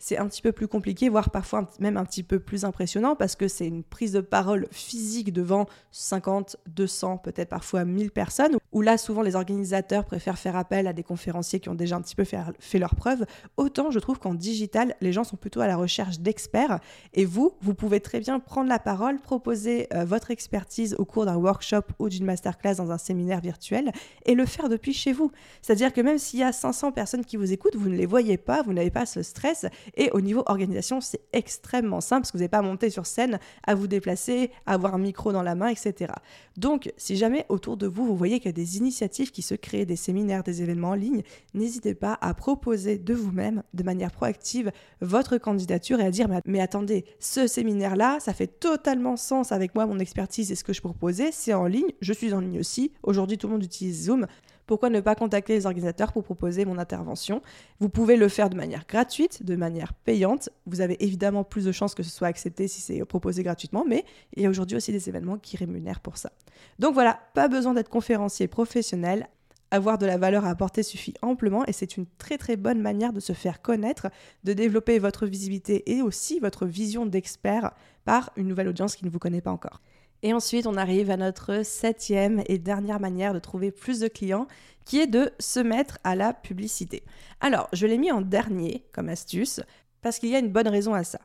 c'est 0.00 0.16
un 0.16 0.26
petit 0.26 0.42
peu 0.42 0.50
plus 0.50 0.66
compliqué, 0.66 1.08
voire 1.08 1.30
parfois 1.30 1.68
même 1.78 1.98
un 1.98 2.04
petit 2.04 2.22
peu 2.22 2.40
plus 2.40 2.64
impressionnant 2.64 3.14
parce 3.14 3.36
que 3.36 3.46
c'est 3.46 3.66
une 3.66 3.84
prise 3.84 4.12
de 4.12 4.20
parole 4.20 4.66
physique 4.72 5.32
devant 5.32 5.66
50, 5.92 6.56
200, 6.68 7.18
peut-être 7.18 7.50
parfois 7.50 7.84
1000 7.84 8.10
personnes, 8.10 8.56
où 8.72 8.80
là 8.80 8.96
souvent 8.96 9.20
les 9.20 9.36
organisateurs 9.36 10.06
préfèrent 10.06 10.38
faire 10.38 10.56
appel 10.56 10.86
à 10.86 10.94
des 10.94 11.02
conférenciers 11.02 11.60
qui 11.60 11.68
ont 11.68 11.74
déjà 11.74 11.96
un 11.96 12.00
petit 12.00 12.16
peu 12.16 12.24
fait, 12.24 12.38
fait 12.58 12.78
leur 12.78 12.94
preuve. 12.94 13.26
Autant 13.58 13.90
je 13.90 13.98
trouve 13.98 14.18
qu'en 14.18 14.34
digital, 14.34 14.96
les 15.02 15.12
gens 15.12 15.22
sont 15.22 15.36
plutôt 15.36 15.60
à 15.60 15.66
la 15.66 15.76
recherche 15.76 16.18
d'experts 16.18 16.80
et 17.12 17.26
vous, 17.26 17.52
vous 17.60 17.74
pouvez 17.74 18.00
très 18.00 18.20
bien 18.20 18.40
prendre 18.40 18.70
la 18.70 18.78
parole, 18.78 19.20
proposer 19.20 19.86
euh, 19.92 20.06
votre 20.06 20.30
expertise 20.30 20.94
au 20.98 21.04
cours 21.04 21.26
d'un 21.26 21.36
workshop 21.36 21.82
ou 21.98 22.08
d'une 22.08 22.24
masterclass 22.24 22.76
dans 22.76 22.90
un 22.90 22.98
séminaire 22.98 23.40
virtuel 23.40 23.92
et 24.24 24.34
le 24.34 24.46
faire 24.46 24.70
depuis 24.70 24.94
chez 24.94 25.12
vous. 25.12 25.30
C'est-à-dire 25.60 25.92
que 25.92 26.00
même 26.00 26.18
s'il 26.18 26.40
y 26.40 26.42
a 26.42 26.52
500 26.52 26.92
personnes 26.92 27.24
qui 27.24 27.36
vous 27.36 27.52
écoutent, 27.52 27.76
vous 27.76 27.90
ne 27.90 27.96
les 27.96 28.06
voyez 28.06 28.38
pas, 28.38 28.62
vous 28.62 28.72
n'avez 28.72 28.90
pas 28.90 29.04
ce 29.04 29.22
stress 29.22 29.66
et 29.96 30.10
au 30.12 30.20
niveau 30.20 30.42
organisation, 30.46 31.00
c'est 31.00 31.20
extrêmement 31.32 32.00
simple 32.00 32.22
parce 32.22 32.32
que 32.32 32.36
vous 32.36 32.42
n'avez 32.42 32.48
pas 32.48 32.58
à 32.58 32.62
monter 32.62 32.90
sur 32.90 33.06
scène, 33.06 33.38
à 33.66 33.74
vous 33.74 33.86
déplacer, 33.86 34.50
à 34.66 34.74
avoir 34.74 34.94
un 34.94 34.98
micro 34.98 35.32
dans 35.32 35.42
la 35.42 35.54
main, 35.54 35.68
etc. 35.68 36.12
Donc, 36.56 36.92
si 36.96 37.16
jamais 37.16 37.46
autour 37.48 37.76
de 37.76 37.86
vous, 37.86 38.06
vous 38.06 38.16
voyez 38.16 38.38
qu'il 38.38 38.46
y 38.46 38.50
a 38.50 38.52
des 38.52 38.78
initiatives 38.78 39.30
qui 39.30 39.42
se 39.42 39.54
créent, 39.54 39.86
des 39.86 39.96
séminaires, 39.96 40.42
des 40.42 40.62
événements 40.62 40.90
en 40.90 40.94
ligne, 40.94 41.22
n'hésitez 41.54 41.94
pas 41.94 42.18
à 42.20 42.34
proposer 42.34 42.98
de 42.98 43.14
vous-même, 43.14 43.62
de 43.74 43.82
manière 43.82 44.10
proactive, 44.10 44.72
votre 45.00 45.38
candidature 45.38 46.00
et 46.00 46.04
à 46.04 46.10
dire 46.10 46.28
mais 46.46 46.60
attendez, 46.60 47.04
ce 47.18 47.46
séminaire-là, 47.46 48.18
ça 48.20 48.32
fait 48.32 48.46
totalement 48.46 49.16
sens 49.16 49.52
avec 49.52 49.74
moi, 49.74 49.86
mon 49.86 49.98
expertise 49.98 50.52
et 50.52 50.54
ce 50.54 50.64
que 50.64 50.72
je 50.72 50.80
proposais, 50.80 51.30
c'est 51.32 51.54
en 51.54 51.66
ligne, 51.66 51.90
je 52.00 52.12
suis 52.12 52.32
en 52.32 52.40
ligne 52.40 52.58
aussi. 52.58 52.92
Aujourd'hui, 53.02 53.38
tout 53.38 53.46
le 53.46 53.54
monde 53.54 53.64
utilise 53.64 54.04
Zoom 54.04 54.26
pourquoi 54.70 54.88
ne 54.88 55.00
pas 55.00 55.16
contacter 55.16 55.54
les 55.54 55.66
organisateurs 55.66 56.12
pour 56.12 56.22
proposer 56.22 56.64
mon 56.64 56.78
intervention? 56.78 57.42
Vous 57.80 57.88
pouvez 57.88 58.14
le 58.14 58.28
faire 58.28 58.48
de 58.48 58.54
manière 58.54 58.86
gratuite, 58.86 59.44
de 59.44 59.56
manière 59.56 59.94
payante. 59.94 60.48
Vous 60.64 60.80
avez 60.80 60.96
évidemment 61.04 61.42
plus 61.42 61.64
de 61.64 61.72
chances 61.72 61.96
que 61.96 62.04
ce 62.04 62.10
soit 62.10 62.28
accepté 62.28 62.68
si 62.68 62.80
c'est 62.80 63.04
proposé 63.04 63.42
gratuitement, 63.42 63.84
mais 63.84 64.04
il 64.36 64.44
y 64.44 64.46
a 64.46 64.48
aujourd'hui 64.48 64.76
aussi 64.76 64.92
des 64.92 65.08
événements 65.08 65.38
qui 65.38 65.56
rémunèrent 65.56 65.98
pour 65.98 66.18
ça. 66.18 66.30
Donc 66.78 66.94
voilà, 66.94 67.18
pas 67.34 67.48
besoin 67.48 67.74
d'être 67.74 67.88
conférencier 67.88 68.46
professionnel. 68.46 69.28
Avoir 69.72 69.98
de 69.98 70.06
la 70.06 70.18
valeur 70.18 70.44
à 70.44 70.50
apporter 70.50 70.84
suffit 70.84 71.14
amplement 71.20 71.66
et 71.66 71.72
c'est 71.72 71.96
une 71.96 72.06
très 72.18 72.38
très 72.38 72.54
bonne 72.54 72.80
manière 72.80 73.12
de 73.12 73.18
se 73.18 73.32
faire 73.32 73.62
connaître, 73.62 74.06
de 74.44 74.52
développer 74.52 75.00
votre 75.00 75.26
visibilité 75.26 75.96
et 75.96 76.00
aussi 76.00 76.38
votre 76.38 76.64
vision 76.64 77.06
d'expert 77.06 77.72
par 78.04 78.30
une 78.36 78.46
nouvelle 78.46 78.68
audience 78.68 78.94
qui 78.94 79.04
ne 79.04 79.10
vous 79.10 79.18
connaît 79.18 79.40
pas 79.40 79.50
encore. 79.50 79.80
Et 80.22 80.34
ensuite, 80.34 80.66
on 80.66 80.76
arrive 80.76 81.10
à 81.10 81.16
notre 81.16 81.64
septième 81.64 82.42
et 82.46 82.58
dernière 82.58 83.00
manière 83.00 83.32
de 83.32 83.38
trouver 83.38 83.70
plus 83.70 84.00
de 84.00 84.08
clients, 84.08 84.46
qui 84.84 84.98
est 85.00 85.06
de 85.06 85.32
se 85.38 85.60
mettre 85.60 85.98
à 86.04 86.14
la 86.14 86.32
publicité. 86.32 87.02
Alors, 87.40 87.68
je 87.72 87.86
l'ai 87.86 87.98
mis 87.98 88.12
en 88.12 88.20
dernier 88.20 88.84
comme 88.92 89.08
astuce, 89.08 89.60
parce 90.02 90.18
qu'il 90.18 90.30
y 90.30 90.36
a 90.36 90.40
une 90.40 90.52
bonne 90.52 90.68
raison 90.68 90.94
à 90.94 91.04
ça. 91.04 91.20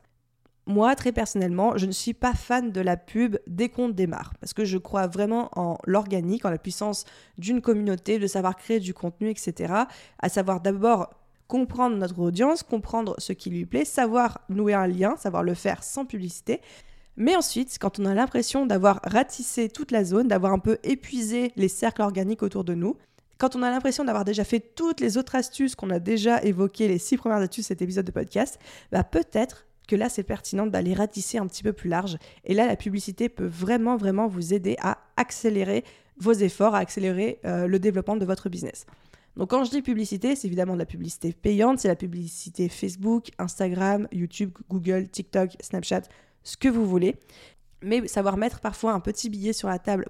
Moi, 0.66 0.96
très 0.96 1.12
personnellement, 1.12 1.76
je 1.76 1.86
ne 1.86 1.92
suis 1.92 2.14
pas 2.14 2.34
fan 2.34 2.72
de 2.72 2.80
la 2.80 2.96
pub 2.96 3.36
dès 3.46 3.68
qu'on 3.68 3.88
démarre, 3.88 4.34
parce 4.40 4.52
que 4.52 4.64
je 4.64 4.78
crois 4.78 5.06
vraiment 5.06 5.50
en 5.56 5.78
l'organique, 5.84 6.44
en 6.44 6.50
la 6.50 6.58
puissance 6.58 7.04
d'une 7.38 7.60
communauté, 7.60 8.18
de 8.18 8.26
savoir 8.26 8.56
créer 8.56 8.80
du 8.80 8.92
contenu, 8.92 9.30
etc. 9.30 9.74
À 10.18 10.28
savoir 10.28 10.60
d'abord 10.60 11.10
comprendre 11.46 11.96
notre 11.96 12.18
audience, 12.18 12.62
comprendre 12.62 13.14
ce 13.18 13.32
qui 13.32 13.50
lui 13.50 13.64
plaît, 13.64 13.84
savoir 13.84 14.40
nouer 14.48 14.74
un 14.74 14.88
lien, 14.88 15.16
savoir 15.16 15.44
le 15.44 15.54
faire 15.54 15.84
sans 15.84 16.04
publicité, 16.04 16.60
mais 17.16 17.36
ensuite, 17.36 17.78
quand 17.80 17.98
on 17.98 18.04
a 18.04 18.14
l'impression 18.14 18.66
d'avoir 18.66 19.00
ratissé 19.04 19.68
toute 19.68 19.90
la 19.90 20.04
zone, 20.04 20.28
d'avoir 20.28 20.52
un 20.52 20.58
peu 20.58 20.78
épuisé 20.82 21.52
les 21.56 21.68
cercles 21.68 22.02
organiques 22.02 22.42
autour 22.42 22.64
de 22.64 22.74
nous, 22.74 22.96
quand 23.38 23.54
on 23.54 23.62
a 23.62 23.70
l'impression 23.70 24.04
d'avoir 24.04 24.24
déjà 24.24 24.44
fait 24.44 24.60
toutes 24.60 25.00
les 25.00 25.18
autres 25.18 25.34
astuces 25.34 25.74
qu'on 25.74 25.90
a 25.90 25.98
déjà 25.98 26.42
évoquées, 26.42 26.88
les 26.88 26.98
six 26.98 27.16
premières 27.16 27.38
astuces 27.38 27.64
de 27.64 27.68
cet 27.68 27.82
épisode 27.82 28.06
de 28.06 28.12
podcast, 28.12 28.58
bah 28.92 29.04
peut-être 29.04 29.66
que 29.86 29.94
là 29.94 30.08
c'est 30.08 30.22
pertinent 30.22 30.66
d'aller 30.66 30.94
ratisser 30.94 31.38
un 31.38 31.46
petit 31.46 31.62
peu 31.62 31.72
plus 31.72 31.88
large. 31.88 32.16
Et 32.44 32.54
là, 32.54 32.66
la 32.66 32.76
publicité 32.76 33.28
peut 33.28 33.46
vraiment, 33.46 33.96
vraiment 33.96 34.26
vous 34.26 34.54
aider 34.54 34.76
à 34.80 34.98
accélérer 35.16 35.84
vos 36.18 36.32
efforts, 36.32 36.74
à 36.74 36.78
accélérer 36.78 37.38
euh, 37.44 37.66
le 37.66 37.78
développement 37.78 38.16
de 38.16 38.24
votre 38.24 38.48
business. 38.48 38.86
Donc 39.36 39.50
quand 39.50 39.64
je 39.64 39.70
dis 39.70 39.82
publicité, 39.82 40.34
c'est 40.34 40.46
évidemment 40.46 40.72
de 40.72 40.78
la 40.78 40.86
publicité 40.86 41.34
payante, 41.34 41.78
c'est 41.78 41.88
la 41.88 41.96
publicité 41.96 42.70
Facebook, 42.70 43.28
Instagram, 43.38 44.08
YouTube, 44.12 44.50
Google, 44.70 45.08
TikTok, 45.08 45.50
Snapchat, 45.60 46.02
ce 46.46 46.56
que 46.56 46.68
vous 46.68 46.86
voulez. 46.86 47.16
Mais 47.82 48.06
savoir 48.08 48.36
mettre 48.36 48.60
parfois 48.60 48.92
un 48.92 49.00
petit 49.00 49.28
billet 49.28 49.52
sur 49.52 49.68
la 49.68 49.78
table 49.78 50.06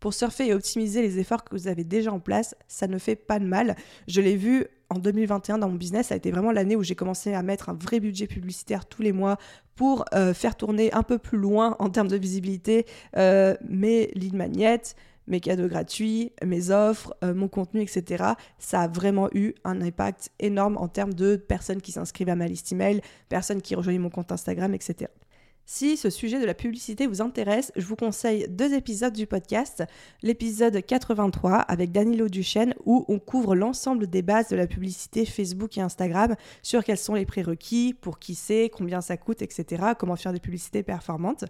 pour 0.00 0.12
surfer 0.12 0.48
et 0.48 0.54
optimiser 0.54 1.00
les 1.00 1.18
efforts 1.18 1.44
que 1.44 1.56
vous 1.56 1.68
avez 1.68 1.84
déjà 1.84 2.12
en 2.12 2.20
place, 2.20 2.54
ça 2.68 2.86
ne 2.86 2.98
fait 2.98 3.16
pas 3.16 3.38
de 3.38 3.46
mal. 3.46 3.76
Je 4.08 4.20
l'ai 4.20 4.36
vu 4.36 4.66
en 4.90 4.98
2021 4.98 5.58
dans 5.58 5.68
mon 5.68 5.76
business, 5.76 6.08
ça 6.08 6.14
a 6.14 6.16
été 6.16 6.30
vraiment 6.30 6.52
l'année 6.52 6.76
où 6.76 6.82
j'ai 6.82 6.94
commencé 6.94 7.32
à 7.32 7.42
mettre 7.42 7.70
un 7.70 7.74
vrai 7.74 7.98
budget 7.98 8.26
publicitaire 8.26 8.86
tous 8.86 9.02
les 9.02 9.12
mois 9.12 9.38
pour 9.74 10.04
euh, 10.14 10.34
faire 10.34 10.56
tourner 10.56 10.92
un 10.92 11.02
peu 11.02 11.18
plus 11.18 11.38
loin 11.38 11.76
en 11.78 11.88
termes 11.88 12.08
de 12.08 12.16
visibilité 12.16 12.86
euh, 13.16 13.56
mes 13.68 14.10
lignes 14.14 14.36
magnettes, 14.36 14.96
mes 15.26 15.40
cadeaux 15.40 15.66
gratuits, 15.66 16.32
mes 16.44 16.70
offres, 16.70 17.16
euh, 17.24 17.34
mon 17.34 17.48
contenu, 17.48 17.80
etc. 17.80 18.24
Ça 18.58 18.82
a 18.82 18.88
vraiment 18.88 19.28
eu 19.34 19.54
un 19.64 19.80
impact 19.80 20.30
énorme 20.38 20.76
en 20.76 20.88
termes 20.88 21.14
de 21.14 21.36
personnes 21.36 21.80
qui 21.80 21.92
s'inscrivent 21.92 22.28
à 22.28 22.36
ma 22.36 22.46
liste 22.46 22.70
email, 22.70 23.00
personnes 23.28 23.62
qui 23.62 23.74
rejoignent 23.74 24.00
mon 24.00 24.10
compte 24.10 24.30
Instagram, 24.30 24.72
etc. 24.74 25.10
Si 25.68 25.96
ce 25.96 26.10
sujet 26.10 26.38
de 26.38 26.46
la 26.46 26.54
publicité 26.54 27.08
vous 27.08 27.20
intéresse, 27.20 27.72
je 27.74 27.84
vous 27.86 27.96
conseille 27.96 28.46
deux 28.48 28.72
épisodes 28.72 29.12
du 29.12 29.26
podcast. 29.26 29.82
L'épisode 30.22 30.80
83 30.80 31.56
avec 31.56 31.90
Danilo 31.90 32.28
Duchesne 32.28 32.72
où 32.84 33.04
on 33.08 33.18
couvre 33.18 33.56
l'ensemble 33.56 34.06
des 34.06 34.22
bases 34.22 34.48
de 34.48 34.54
la 34.54 34.68
publicité 34.68 35.26
Facebook 35.26 35.76
et 35.76 35.80
Instagram 35.80 36.36
sur 36.62 36.84
quels 36.84 36.96
sont 36.96 37.14
les 37.14 37.26
prérequis, 37.26 37.94
pour 38.00 38.20
qui 38.20 38.36
c'est, 38.36 38.70
combien 38.72 39.00
ça 39.00 39.16
coûte, 39.16 39.42
etc. 39.42 39.86
Comment 39.98 40.14
faire 40.14 40.32
des 40.32 40.38
publicités 40.38 40.84
performantes. 40.84 41.46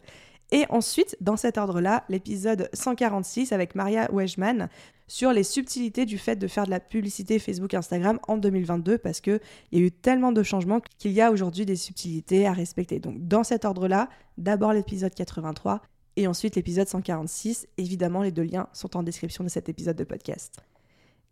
Et 0.53 0.65
ensuite, 0.69 1.17
dans 1.21 1.37
cet 1.37 1.59
ordre-là, 1.59 2.05
l'épisode 2.09 2.69
146 2.73 3.53
avec 3.53 3.75
Maria 3.75 4.09
Wejman 4.13 4.69
sur 5.09 5.33
les 5.33 5.43
subtilités 5.43 6.05
du 6.05 6.19
fait 6.19 6.37
de 6.37 6.47
faire 6.47 6.65
de 6.65 6.71
la 6.71 6.81
publicité 6.81 7.39
Facebook 7.39 7.75
Instagram 7.75 8.19
en 8.27 8.37
2022 8.37 8.99
parce 8.99 9.21
qu'il 9.21 9.41
y 9.73 9.79
a 9.79 9.81
eu 9.81 9.91
tellement 9.91 10.33
de 10.33 10.43
changements 10.43 10.81
qu'il 10.99 11.13
y 11.13 11.21
a 11.21 11.31
aujourd'hui 11.31 11.67
des 11.67 11.77
subtilités 11.77 12.47
à 12.47 12.53
respecter. 12.53 12.99
Donc 12.99 13.27
dans 13.27 13.45
cet 13.45 13.65
ordre-là, 13.65 14.09
d'abord 14.39 14.73
l'épisode 14.73 15.15
83 15.15 15.83
et 16.17 16.27
ensuite 16.27 16.57
l'épisode 16.57 16.89
146. 16.89 17.69
Évidemment, 17.77 18.23
les 18.23 18.33
deux 18.33 18.43
liens 18.43 18.69
sont 18.73 18.97
en 18.97 19.03
description 19.03 19.45
de 19.45 19.49
cet 19.49 19.69
épisode 19.69 19.97
de 19.97 20.05
podcast. 20.05 20.61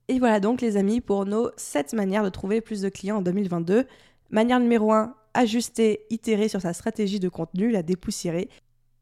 Et 0.09 0.18
voilà 0.18 0.38
donc 0.38 0.61
les 0.61 0.77
amis 0.77 1.00
pour 1.00 1.24
nos 1.24 1.50
7 1.57 1.94
manières 1.94 2.24
de 2.24 2.29
trouver 2.29 2.61
plus 2.61 2.83
de 2.83 2.88
clients 2.88 3.18
en 3.18 3.22
2022. 3.22 3.87
Manière 4.31 4.61
numéro 4.61 4.92
1, 4.92 5.14
ajuster, 5.33 6.00
itérer 6.11 6.48
sur 6.48 6.61
sa 6.61 6.72
stratégie 6.72 7.20
de 7.20 7.29
contenu, 7.29 7.70
la 7.70 7.83
dépoussiérer. 7.83 8.48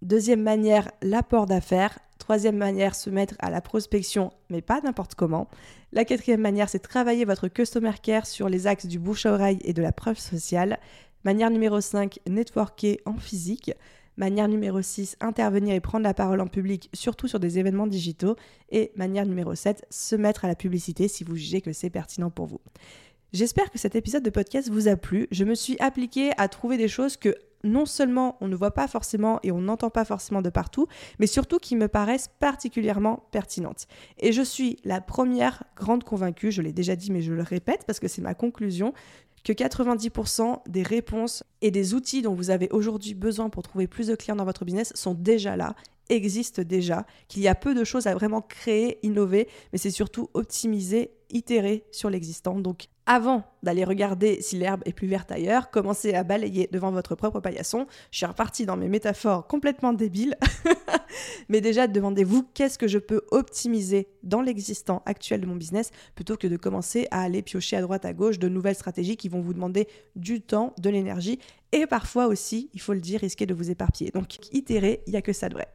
Deuxième 0.02 0.42
manière, 0.42 0.90
l'apport 1.00 1.46
d'affaires. 1.46 2.00
Troisième 2.18 2.56
manière, 2.56 2.96
se 2.96 3.08
mettre 3.08 3.36
à 3.38 3.50
la 3.50 3.60
prospection, 3.60 4.32
mais 4.50 4.60
pas 4.60 4.80
n'importe 4.80 5.14
comment. 5.14 5.48
La 5.92 6.04
quatrième 6.04 6.40
manière, 6.40 6.68
c'est 6.68 6.80
travailler 6.80 7.24
votre 7.24 7.46
customer 7.46 7.92
care 8.02 8.26
sur 8.26 8.48
les 8.48 8.66
axes 8.66 8.86
du 8.86 8.98
bouche 8.98 9.26
à 9.26 9.32
oreille 9.32 9.60
et 9.62 9.72
de 9.72 9.80
la 9.80 9.92
preuve 9.92 10.18
sociale. 10.18 10.80
Manière 11.22 11.50
numéro 11.50 11.80
5, 11.80 12.18
networker 12.28 13.00
en 13.06 13.16
physique. 13.16 13.70
Manière 14.16 14.48
numéro 14.48 14.82
6, 14.82 15.18
intervenir 15.20 15.72
et 15.72 15.80
prendre 15.80 16.02
la 16.02 16.14
parole 16.14 16.40
en 16.40 16.48
public, 16.48 16.90
surtout 16.92 17.28
sur 17.28 17.38
des 17.38 17.60
événements 17.60 17.86
digitaux. 17.86 18.34
Et 18.70 18.90
manière 18.96 19.24
numéro 19.24 19.54
7, 19.54 19.86
se 19.88 20.16
mettre 20.16 20.44
à 20.44 20.48
la 20.48 20.56
publicité 20.56 21.06
si 21.06 21.22
vous 21.22 21.36
jugez 21.36 21.60
que 21.60 21.72
c'est 21.72 21.90
pertinent 21.90 22.30
pour 22.30 22.46
vous. 22.46 22.60
J'espère 23.32 23.70
que 23.70 23.78
cet 23.78 23.94
épisode 23.94 24.22
de 24.22 24.28
podcast 24.28 24.68
vous 24.68 24.88
a 24.88 24.96
plu. 24.96 25.26
Je 25.30 25.44
me 25.44 25.54
suis 25.54 25.78
appliquée 25.80 26.32
à 26.36 26.48
trouver 26.48 26.76
des 26.76 26.86
choses 26.86 27.16
que 27.16 27.34
non 27.64 27.86
seulement 27.86 28.36
on 28.42 28.48
ne 28.48 28.54
voit 28.54 28.74
pas 28.74 28.86
forcément 28.88 29.40
et 29.42 29.50
on 29.50 29.62
n'entend 29.62 29.88
pas 29.88 30.04
forcément 30.04 30.42
de 30.42 30.50
partout, 30.50 30.86
mais 31.18 31.26
surtout 31.26 31.58
qui 31.58 31.74
me 31.74 31.88
paraissent 31.88 32.28
particulièrement 32.40 33.26
pertinentes. 33.30 33.86
Et 34.18 34.32
je 34.32 34.42
suis 34.42 34.76
la 34.84 35.00
première 35.00 35.64
grande 35.76 36.04
convaincue, 36.04 36.52
je 36.52 36.60
l'ai 36.60 36.74
déjà 36.74 36.94
dit 36.94 37.10
mais 37.10 37.22
je 37.22 37.32
le 37.32 37.42
répète 37.42 37.84
parce 37.86 38.00
que 38.00 38.08
c'est 38.08 38.20
ma 38.20 38.34
conclusion, 38.34 38.92
que 39.44 39.54
90% 39.54 40.68
des 40.68 40.82
réponses 40.82 41.42
et 41.62 41.70
des 41.70 41.94
outils 41.94 42.20
dont 42.20 42.34
vous 42.34 42.50
avez 42.50 42.68
aujourd'hui 42.70 43.14
besoin 43.14 43.48
pour 43.48 43.62
trouver 43.62 43.86
plus 43.86 44.08
de 44.08 44.14
clients 44.14 44.36
dans 44.36 44.44
votre 44.44 44.66
business 44.66 44.92
sont 44.94 45.14
déjà 45.14 45.56
là 45.56 45.74
existent 46.10 46.62
déjà, 46.62 47.06
qu'il 47.28 47.42
y 47.42 47.48
a 47.48 47.54
peu 47.54 47.74
de 47.74 47.84
choses 47.84 48.06
à 48.06 48.14
vraiment 48.14 48.42
créer, 48.42 48.98
innover, 49.02 49.48
mais 49.72 49.78
c'est 49.78 49.90
surtout 49.90 50.28
optimiser, 50.34 51.10
itérer 51.30 51.84
sur 51.90 52.10
l'existant. 52.10 52.58
Donc 52.60 52.88
avant 53.06 53.44
d'aller 53.62 53.84
regarder 53.84 54.40
si 54.40 54.56
l'herbe 54.56 54.82
est 54.84 54.92
plus 54.92 55.08
verte 55.08 55.32
ailleurs, 55.32 55.70
commencez 55.70 56.14
à 56.14 56.24
balayer 56.24 56.68
devant 56.70 56.90
votre 56.90 57.14
propre 57.14 57.40
paillasson. 57.40 57.86
Je 58.10 58.18
suis 58.18 58.26
repartie 58.26 58.66
dans 58.66 58.76
mes 58.76 58.88
métaphores 58.88 59.46
complètement 59.46 59.92
débiles. 59.92 60.36
Mais 61.48 61.60
déjà, 61.60 61.86
demandez-vous 61.86 62.44
qu'est-ce 62.54 62.78
que 62.78 62.88
je 62.88 62.98
peux 62.98 63.22
optimiser 63.30 64.08
dans 64.22 64.40
l'existant 64.40 65.02
actuel 65.04 65.40
de 65.40 65.46
mon 65.46 65.56
business 65.56 65.90
plutôt 66.14 66.36
que 66.36 66.46
de 66.46 66.56
commencer 66.56 67.08
à 67.10 67.22
aller 67.22 67.42
piocher 67.42 67.76
à 67.76 67.82
droite 67.82 68.04
à 68.04 68.12
gauche 68.12 68.38
de 68.38 68.48
nouvelles 68.48 68.74
stratégies 68.74 69.16
qui 69.16 69.28
vont 69.28 69.40
vous 69.40 69.54
demander 69.54 69.88
du 70.16 70.40
temps, 70.40 70.74
de 70.78 70.90
l'énergie 70.90 71.38
et 71.72 71.86
parfois 71.86 72.26
aussi, 72.26 72.70
il 72.74 72.80
faut 72.80 72.92
le 72.92 73.00
dire, 73.00 73.20
risquer 73.20 73.46
de 73.46 73.54
vous 73.54 73.70
éparpiller. 73.70 74.10
Donc, 74.10 74.36
itérer, 74.52 75.02
il 75.06 75.10
n'y 75.10 75.16
a 75.16 75.22
que 75.22 75.32
ça 75.32 75.48
de 75.48 75.54
vrai. 75.54 75.68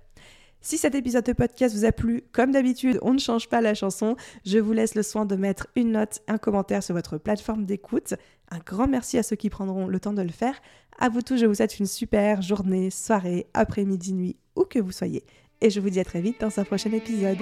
Si 0.62 0.78
cet 0.78 0.96
épisode 0.96 1.26
de 1.26 1.34
podcast 1.34 1.76
vous 1.76 1.86
a 1.86 1.92
plu, 1.92 2.24
comme 2.32 2.52
d'habitude, 2.52 3.00
on 3.02 3.14
ne 3.14 3.20
change 3.20 3.48
pas 3.48 3.62
la 3.62 3.74
chanson. 3.74 4.16
Je 4.46 4.58
vous 4.60 4.74
laisse 4.74 4.96
le 4.96 5.04
soin 5.04 5.26
de 5.26 5.36
mettre 5.36 5.68
une 5.76 5.92
note, 5.92 6.20
un 6.28 6.38
commentaire 6.38 6.84
sur 6.84 6.96
votre 6.96 7.18
plateforme 7.18 7.66
d'écoute. 7.66 8.16
Un 8.50 8.60
grand 8.60 8.88
merci 8.88 9.18
à 9.18 9.24
ceux 9.24 9.36
qui 9.36 9.50
prendront 9.50 9.88
le 9.88 10.00
temps 10.00 10.14
de 10.14 10.22
le 10.22 10.30
faire. 10.30 10.60
À 11.00 11.10
vous 11.10 11.22
tous, 11.22 11.38
je 11.38 11.46
vous 11.46 11.56
souhaite 11.56 11.80
une 11.80 11.86
super 11.86 12.42
journée, 12.42 12.90
soirée, 12.90 13.48
après-midi, 13.54 14.14
nuit, 14.14 14.36
où 14.56 14.64
que 14.64 14.80
vous 14.80 14.92
soyez. 14.92 15.24
Et 15.62 15.70
je 15.70 15.80
vous 15.80 15.90
dis 15.90 16.00
à 16.00 16.06
très 16.06 16.22
vite 16.22 16.42
dans 16.42 16.60
un 16.60 16.64
prochain 16.64 16.92
épisode. 16.92 17.38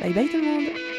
Bye 0.00 0.12
bye 0.12 0.28
tout 0.28 0.36
le 0.36 0.44
monde 0.44 0.89